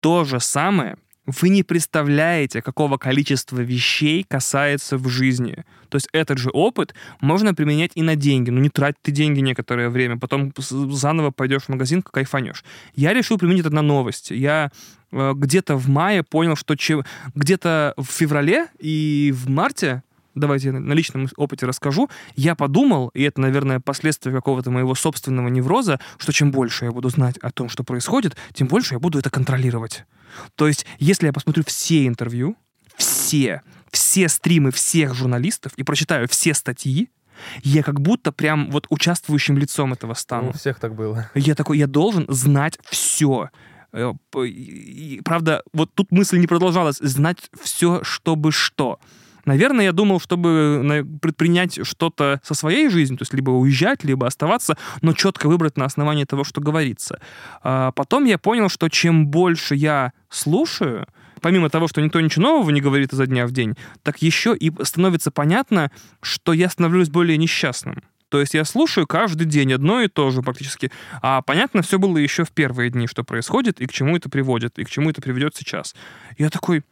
[0.00, 0.96] То же самое
[1.26, 5.64] вы не представляете, какого количества вещей касается в жизни.
[5.88, 8.50] То есть этот же опыт можно применять и на деньги.
[8.50, 12.64] Ну, не трать ты деньги некоторое время, потом заново пойдешь в магазин, кайфанешь.
[12.94, 14.34] Я решил применить это на новости.
[14.34, 14.70] Я
[15.05, 17.04] э, где-то в мае понял, что че-
[17.34, 20.02] где-то в феврале и в марте
[20.34, 25.98] давайте на личном опыте расскажу, я подумал, и это, наверное, последствия какого-то моего собственного невроза,
[26.18, 29.30] что чем больше я буду знать о том, что происходит, тем больше я буду это
[29.30, 30.04] контролировать.
[30.54, 32.54] То есть, если я посмотрю все интервью,
[32.96, 37.08] все, все стримы всех журналистов и прочитаю все статьи,
[37.62, 40.48] я как будто прям вот участвующим лицом этого Ну, стану.
[40.50, 41.30] у всех так было.
[41.34, 43.48] Я такой, я должен знать все.
[45.24, 46.98] Правда, вот тут мысль не продолжалась.
[46.98, 48.98] Знать все, чтобы что.
[49.46, 54.26] Наверное, я думал, чтобы на- предпринять что-то со своей жизнью, то есть либо уезжать, либо
[54.26, 57.20] оставаться, но четко выбрать на основании того, что говорится.
[57.62, 61.06] А потом я понял, что чем больше я слушаю,
[61.40, 64.72] помимо того, что никто ничего нового не говорит изо дня в день, так еще и
[64.82, 68.02] становится понятно, что я становлюсь более несчастным.
[68.28, 70.90] То есть я слушаю каждый день одно и то же практически.
[71.22, 74.78] А понятно, все было еще в первые дни, что происходит, и к чему это приводит,
[74.78, 75.94] и к чему это приведет сейчас.
[76.36, 76.82] Я такой,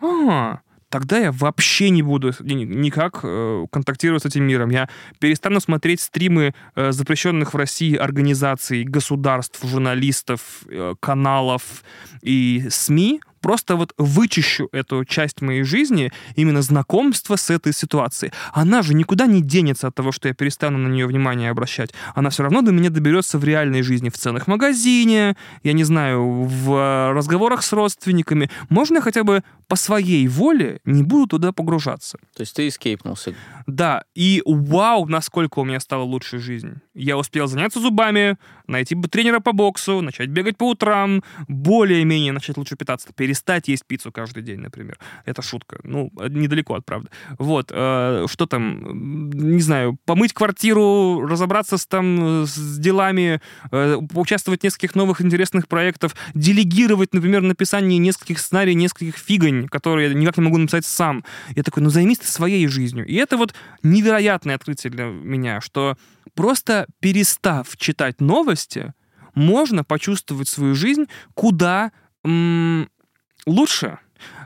[0.00, 4.70] а, тогда я вообще не буду ни- никак э, контактировать с этим миром.
[4.70, 4.88] Я
[5.20, 11.82] перестану смотреть стримы э, запрещенных в России организаций, государств, журналистов, э, каналов
[12.22, 13.20] и СМИ.
[13.40, 18.32] Просто вот вычищу эту часть моей жизни, именно знакомство с этой ситуацией.
[18.52, 21.92] Она же никуда не денется от того, что я перестану на нее внимание обращать.
[22.14, 26.42] Она все равно до меня доберется в реальной жизни, в ценах магазине, я не знаю,
[26.42, 28.50] в э, разговорах с родственниками.
[28.68, 32.18] Можно хотя бы по своей воле не буду туда погружаться.
[32.34, 33.34] То есть ты эскейпнулся.
[33.68, 36.80] Да, и вау, насколько у меня стала лучше жизнь.
[36.94, 42.76] Я успел заняться зубами, найти тренера по боксу, начать бегать по утрам, более-менее начать лучше
[42.76, 44.98] питаться, перестать есть пиццу каждый день, например.
[45.26, 45.80] Это шутка.
[45.82, 47.10] Ну, недалеко от правды.
[47.38, 54.62] Вот, э, что там, не знаю, помыть квартиру, разобраться с, там, с делами, э, поучаствовать
[54.62, 60.38] в нескольких новых интересных проектов, делегировать, например, написание нескольких сценариев, нескольких фигонь, которые я никак
[60.38, 61.22] не могу написать сам.
[61.54, 63.06] Я такой, ну займись ты своей жизнью.
[63.06, 65.96] И это вот невероятное открытие для меня, что
[66.34, 68.92] просто перестав читать новости,
[69.34, 71.92] можно почувствовать свою жизнь куда
[72.24, 72.88] м,
[73.46, 73.98] лучше.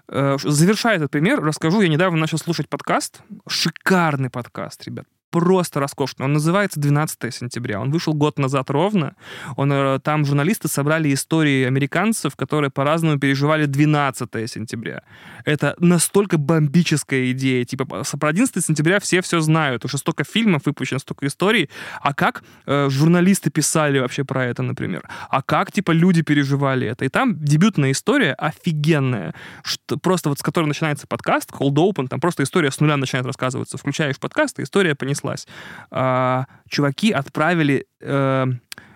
[0.09, 6.27] Э, Завершая этот пример, расскажу, я недавно начал слушать подкаст, шикарный подкаст, ребят, просто роскошный.
[6.27, 7.81] Он называется «12 сентября».
[7.81, 9.15] Он вышел год назад ровно.
[9.57, 15.03] Он, э, там журналисты собрали истории американцев, которые по-разному переживали 12 сентября.
[15.47, 17.65] Это настолько бомбическая идея.
[17.65, 19.85] Типа, про 11 сентября все все знают.
[19.85, 21.71] Уже столько фильмов выпущено, столько историй.
[22.03, 25.09] А как э, журналисты писали вообще про это, например?
[25.31, 27.07] А как, типа, люди переживали это?
[27.07, 29.35] И там дебютная история офигенная.
[29.65, 33.27] Что, просто вот с которой начинается подкаст, Cold Open, там просто история с нуля начинает
[33.27, 33.79] рассказываться.
[33.79, 35.47] Включаешь подкаст, и история понеслась.
[35.91, 37.87] А, чуваки отправили...
[38.01, 38.47] Э,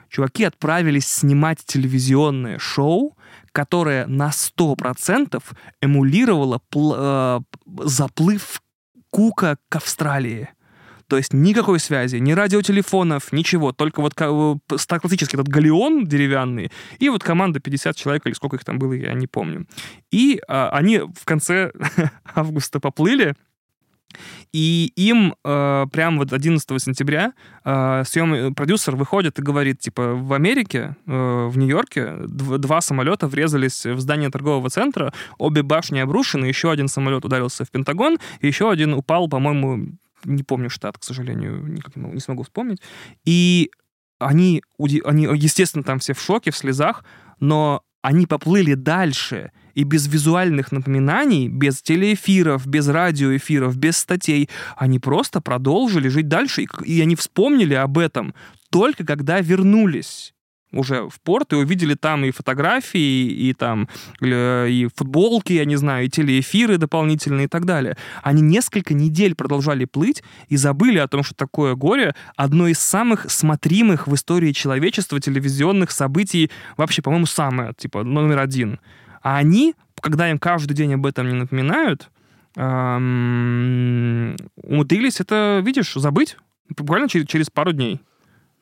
[0.08, 3.16] чуваки отправились снимать телевизионное шоу,
[3.52, 5.42] которое на 100%
[5.80, 7.40] эмулировало э,
[7.84, 8.62] заплыв
[9.10, 10.48] Кука к Австралии.
[11.08, 13.72] То есть никакой связи, ни радиотелефонов, ничего.
[13.72, 18.64] Только вот э, классический этот галеон деревянный и вот команда 50 человек или сколько их
[18.64, 19.66] там было, я не помню.
[20.10, 21.72] И а, они в конце
[22.34, 23.34] августа поплыли,
[24.52, 27.32] и им э, прямо вот 11 сентября
[27.64, 33.28] э, съем продюсер выходит и говорит, типа, в Америке, э, в Нью-Йорке дв- два самолета
[33.28, 38.70] врезались в здание торгового центра, обе башни обрушены, еще один самолет ударился в Пентагон, еще
[38.70, 42.80] один упал, по-моему, не помню штат, к сожалению, никак не могу- не смогу вспомнить.
[43.24, 43.70] И
[44.18, 44.62] они,
[45.04, 47.04] они, естественно, там все в шоке, в слезах,
[47.40, 54.98] но они поплыли дальше, и без визуальных напоминаний, без телеэфиров, без радиоэфиров, без статей, они
[54.98, 58.34] просто продолжили жить дальше, и, они вспомнили об этом
[58.70, 60.32] только когда вернулись
[60.72, 63.88] уже в порт и увидели там и фотографии, и там
[64.20, 67.96] э, и футболки, я не знаю, и телеэфиры дополнительные и так далее.
[68.22, 72.14] Они несколько недель продолжали плыть и забыли о том, что такое горе.
[72.34, 78.80] Одно из самых смотримых в истории человечества телевизионных событий, вообще, по-моему, самое, типа, номер один.
[79.26, 82.10] А они, когда им каждый день об этом не напоминают,
[82.54, 86.36] эм, умудрились это, видишь, забыть
[86.68, 88.00] буквально через, через пару дней.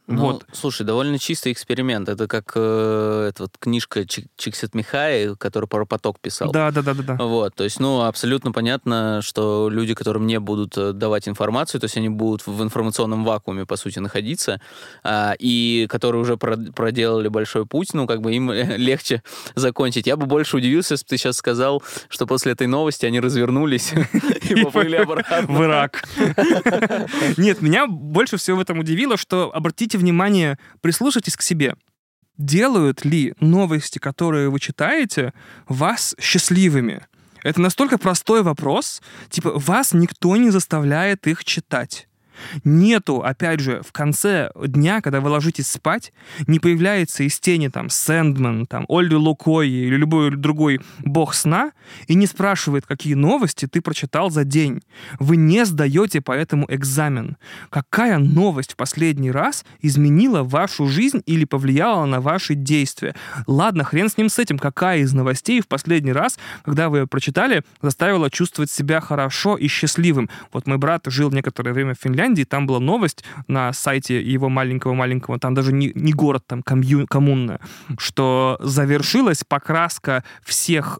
[0.07, 0.44] Ну, вот.
[0.52, 2.11] слушай, довольно чистый эксперимент.
[2.11, 6.52] Это как э, эта вот книжка Чик- Чиксет Михай, который про поток писал.
[6.52, 7.24] Да, да, да, да, да.
[7.24, 11.86] Вот, то есть, ну, абсолютно понятно, что люди, которым не будут э, давать информацию, то
[11.86, 14.61] есть они будут в информационном вакууме, по сути, находиться,
[15.02, 19.22] а, и которые уже про- проделали большой путь, ну, как бы им легче
[19.55, 20.07] закончить.
[20.07, 23.92] Я бы больше удивился, если бы ты сейчас сказал, что после этой новости они развернулись
[24.50, 25.46] и поплыли обратно.
[25.48, 26.05] в Ирак.
[27.36, 31.76] Нет, меня больше всего в этом удивило, что обратите внимание, прислушайтесь к себе.
[32.36, 35.32] Делают ли новости, которые вы читаете,
[35.68, 37.07] вас счастливыми?
[37.42, 39.03] Это настолько простой вопрос.
[39.28, 42.09] Типа, вас никто не заставляет их читать.
[42.64, 46.12] Нету, опять же, в конце дня, когда вы ложитесь спать,
[46.47, 51.72] не появляется из тени там Сэндман, там Ольги Лукой или любой другой бог сна
[52.07, 54.82] и не спрашивает, какие новости ты прочитал за день.
[55.18, 57.37] Вы не сдаете поэтому экзамен.
[57.70, 63.14] Какая новость в последний раз изменила вашу жизнь или повлияла на ваши действия?
[63.47, 64.59] Ладно, хрен с ним с этим.
[64.59, 69.68] Какая из новостей в последний раз, когда вы ее прочитали, заставила чувствовать себя хорошо и
[69.68, 70.28] счастливым?
[70.53, 75.39] Вот мой брат жил некоторое время в Финляндии, там была новость на сайте его маленького-маленького,
[75.39, 77.61] там даже не, не город, там комью- коммуна,
[77.99, 80.99] что завершилась покраска всех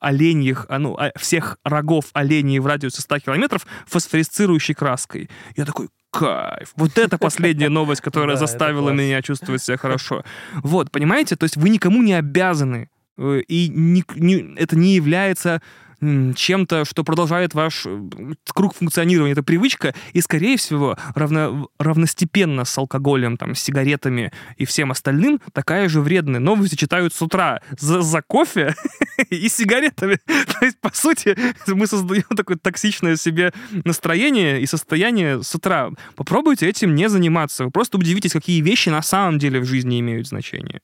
[0.00, 5.28] оленьих, а, ну, а, всех рогов оленей в радиусе 100 километров фосфорисцирующей краской.
[5.56, 6.72] Я такой, кайф.
[6.76, 10.22] Вот это последняя новость, которая заставила меня чувствовать себя хорошо.
[10.62, 11.36] Вот, понимаете?
[11.36, 12.88] То есть вы никому не обязаны.
[13.16, 15.60] э, И не- не- это не является
[16.00, 18.08] чем-то, что продолжает ваш э,
[18.52, 19.32] круг функционирования.
[19.32, 25.40] Это привычка, и, скорее всего, равно, равностепенно с алкоголем, там, с сигаретами и всем остальным
[25.52, 26.40] такая же вредная.
[26.40, 28.74] Новости читают с утра за, за кофе
[29.30, 30.18] и сигаретами.
[30.26, 31.36] То есть, по сути,
[31.66, 33.52] мы создаем такое токсичное себе
[33.84, 35.90] настроение и состояние с утра.
[36.16, 37.64] Попробуйте этим не заниматься.
[37.64, 40.80] Вы просто удивитесь, какие вещи на самом деле в жизни имеют значение.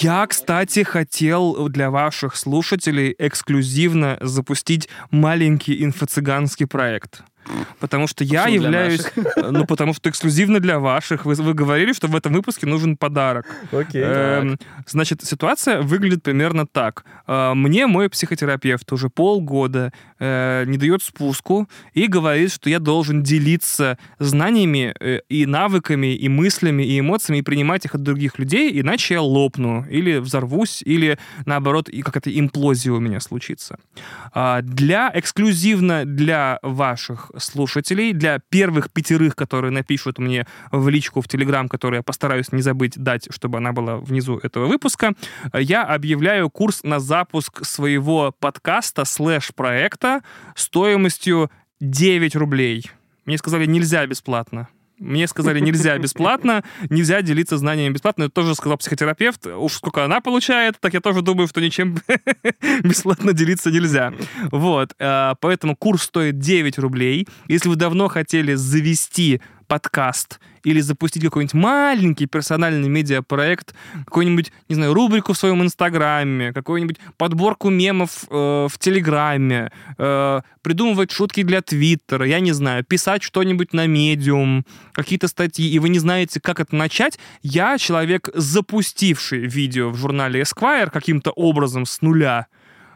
[0.00, 7.22] Я, кстати, хотел для ваших слушателей эксклюзивно запустить маленький инфо-цыганский проект.
[7.80, 9.06] Потому что я Почему для являюсь...
[9.36, 11.24] Ну, потому что эксклюзивно для ваших.
[11.24, 13.46] Вы, вы говорили, что в этом выпуске нужен подарок.
[13.72, 14.02] Окей.
[14.02, 17.04] Эм, Значит, ситуация выглядит примерно так.
[17.26, 23.22] Э, Мне мой психотерапевт уже полгода э, не дает спуску и говорит, что я должен
[23.22, 28.80] делиться знаниями э, и навыками, и мыслями, и эмоциями, и принимать их от других людей,
[28.80, 33.78] иначе я лопну, или взорвусь, или наоборот, и какая-то имплозия у меня случится.
[34.32, 41.28] А, Для эксклюзивно для ваших слушателей, для первых пятерых, которые напишут мне в личку в
[41.28, 45.14] Телеграм, который я постараюсь не забыть дать, чтобы она была внизу этого выпуска,
[45.52, 50.22] я объявляю курс на запуск своего подкаста слэш-проекта
[50.54, 51.50] стоимостью
[51.80, 52.90] 9 рублей.
[53.24, 54.68] Мне сказали, нельзя бесплатно.
[54.98, 58.24] Мне сказали, нельзя бесплатно, нельзя делиться знаниями бесплатно.
[58.24, 59.46] Это тоже сказал психотерапевт.
[59.46, 61.96] Уж сколько она получает, так я тоже думаю, что ничем
[62.82, 64.12] бесплатно делиться нельзя.
[64.50, 64.94] Вот.
[64.98, 67.26] э, Поэтому курс стоит 9 рублей.
[67.46, 70.40] Если вы давно хотели завести подкаст.
[70.64, 73.74] Или запустить какой-нибудь маленький персональный медиапроект,
[74.04, 81.12] какую-нибудь, не знаю, рубрику в своем Инстаграме, какую-нибудь подборку мемов э, в Телеграме, э, придумывать
[81.12, 86.00] шутки для Твиттера, я не знаю, писать что-нибудь на медиум, какие-то статьи, и вы не
[86.00, 92.46] знаете, как это начать, я человек, запустивший видео в журнале Esquire каким-то образом с нуля,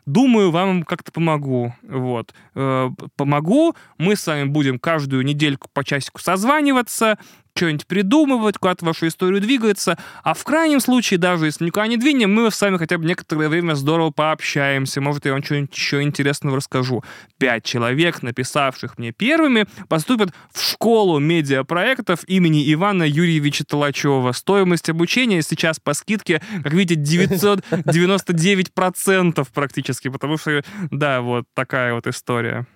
[0.07, 1.75] Думаю, вам как-то помогу.
[1.83, 2.35] Вот.
[2.55, 3.77] Э, помогу.
[3.99, 7.19] Мы с вами будем каждую недельку по часику созваниваться,
[7.55, 9.99] что-нибудь придумывать, куда-то вашу историю двигается.
[10.23, 13.49] А в крайнем случае, даже если никуда не двинем, мы с вами хотя бы некоторое
[13.49, 15.01] время здорово пообщаемся.
[15.01, 17.05] Может, я вам что-нибудь еще интересного расскажу.
[17.39, 24.33] Пять человек, написавших мне первыми, поступят в школу медиапроектов имени Ивана Юрьевича Толачева.
[24.33, 32.07] Стоимость обучения сейчас по скидке, как видите, 999% практически, потому что, да, вот такая вот
[32.07, 32.67] история.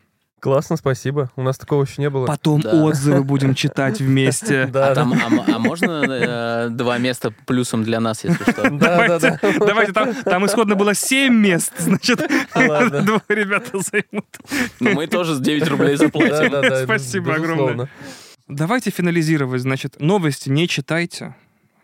[0.47, 1.29] Классно, спасибо.
[1.35, 2.25] У нас такого еще не было.
[2.25, 2.71] Потом Да.
[2.71, 4.67] отзывы будем читать вместе.
[4.77, 4.95] Да, а, да.
[4.95, 8.71] там, а а можно э, два места плюсом для нас, если что?
[8.71, 9.41] Да, да, да.
[9.59, 12.21] Давайте, там, там исходно было 7 мест, значит,
[12.55, 13.03] Ладно.
[13.03, 14.27] двое ребята займут.
[14.79, 16.53] Но мы тоже с 9 рублей заплатим.
[16.53, 17.63] Да, да, да, Спасибо безусловно.
[17.65, 17.89] огромное.
[18.47, 21.35] Давайте финализировать, значит, новости не читайте.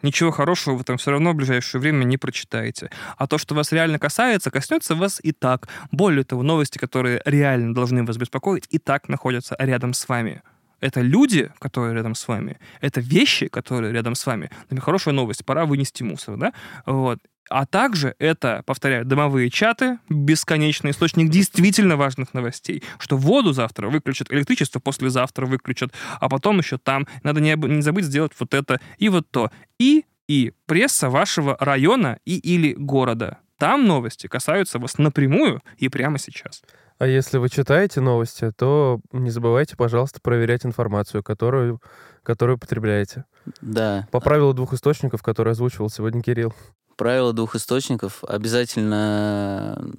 [0.02, 2.90] Ничего хорошего вы там все равно в ближайшее время не прочитаете.
[3.16, 5.68] А то, что вас реально касается, коснется вас и так.
[5.90, 10.42] Более того, новости, которые реально должны вас беспокоить, и так находятся рядом с вами.
[10.80, 12.58] Это люди, которые рядом с вами.
[12.80, 14.50] Это вещи, которые рядом с вами.
[14.62, 15.44] Например, хорошая новость.
[15.44, 16.52] Пора вынести мусор, да?
[16.86, 17.20] Вот.
[17.52, 24.32] А также это, повторяю, домовые чаты, бесконечный источник действительно важных новостей, что воду завтра выключат,
[24.32, 27.06] электричество послезавтра выключат, а потом еще там.
[27.22, 29.50] Надо не, не забыть сделать вот это и вот то.
[29.78, 33.38] И, и пресса вашего района и или города.
[33.58, 36.62] Там новости касаются вас напрямую и прямо сейчас.
[36.98, 41.82] А если вы читаете новости, то не забывайте, пожалуйста, проверять информацию, которую,
[42.22, 43.24] которую потребляете.
[43.60, 44.08] Да.
[44.10, 46.54] По правилу двух источников, которые озвучивал сегодня Кирилл.
[46.96, 48.22] Правило двух источников.
[48.26, 49.90] Обязательно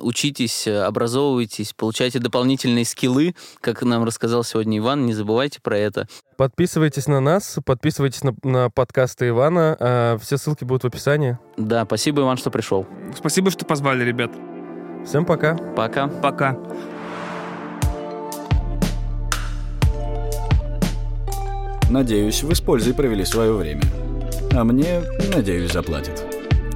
[0.00, 5.06] учитесь, образовывайтесь, получайте дополнительные скиллы, как нам рассказал сегодня Иван.
[5.06, 6.08] Не забывайте про это.
[6.36, 9.76] Подписывайтесь на нас, подписывайтесь на, на подкасты Ивана.
[9.80, 11.38] а, все ссылки будут в описании.
[11.56, 12.86] Да, спасибо, Иван, что пришел.
[13.16, 14.30] Спасибо, что позвали, ребят.
[15.04, 15.56] Всем пока.
[15.56, 16.06] Пока.
[16.06, 16.56] Пока.
[21.90, 23.82] Надеюсь, вы с пользой провели свое время.
[24.54, 25.02] А мне,
[25.34, 26.24] надеюсь, заплатят.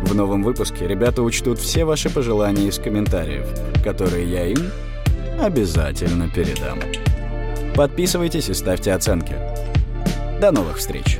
[0.03, 3.47] В новом выпуске ребята учтут все ваши пожелания из комментариев,
[3.82, 4.70] которые я им
[5.40, 6.81] обязательно передам.
[7.74, 9.35] Подписывайтесь и ставьте оценки.
[10.40, 11.19] До новых встреч!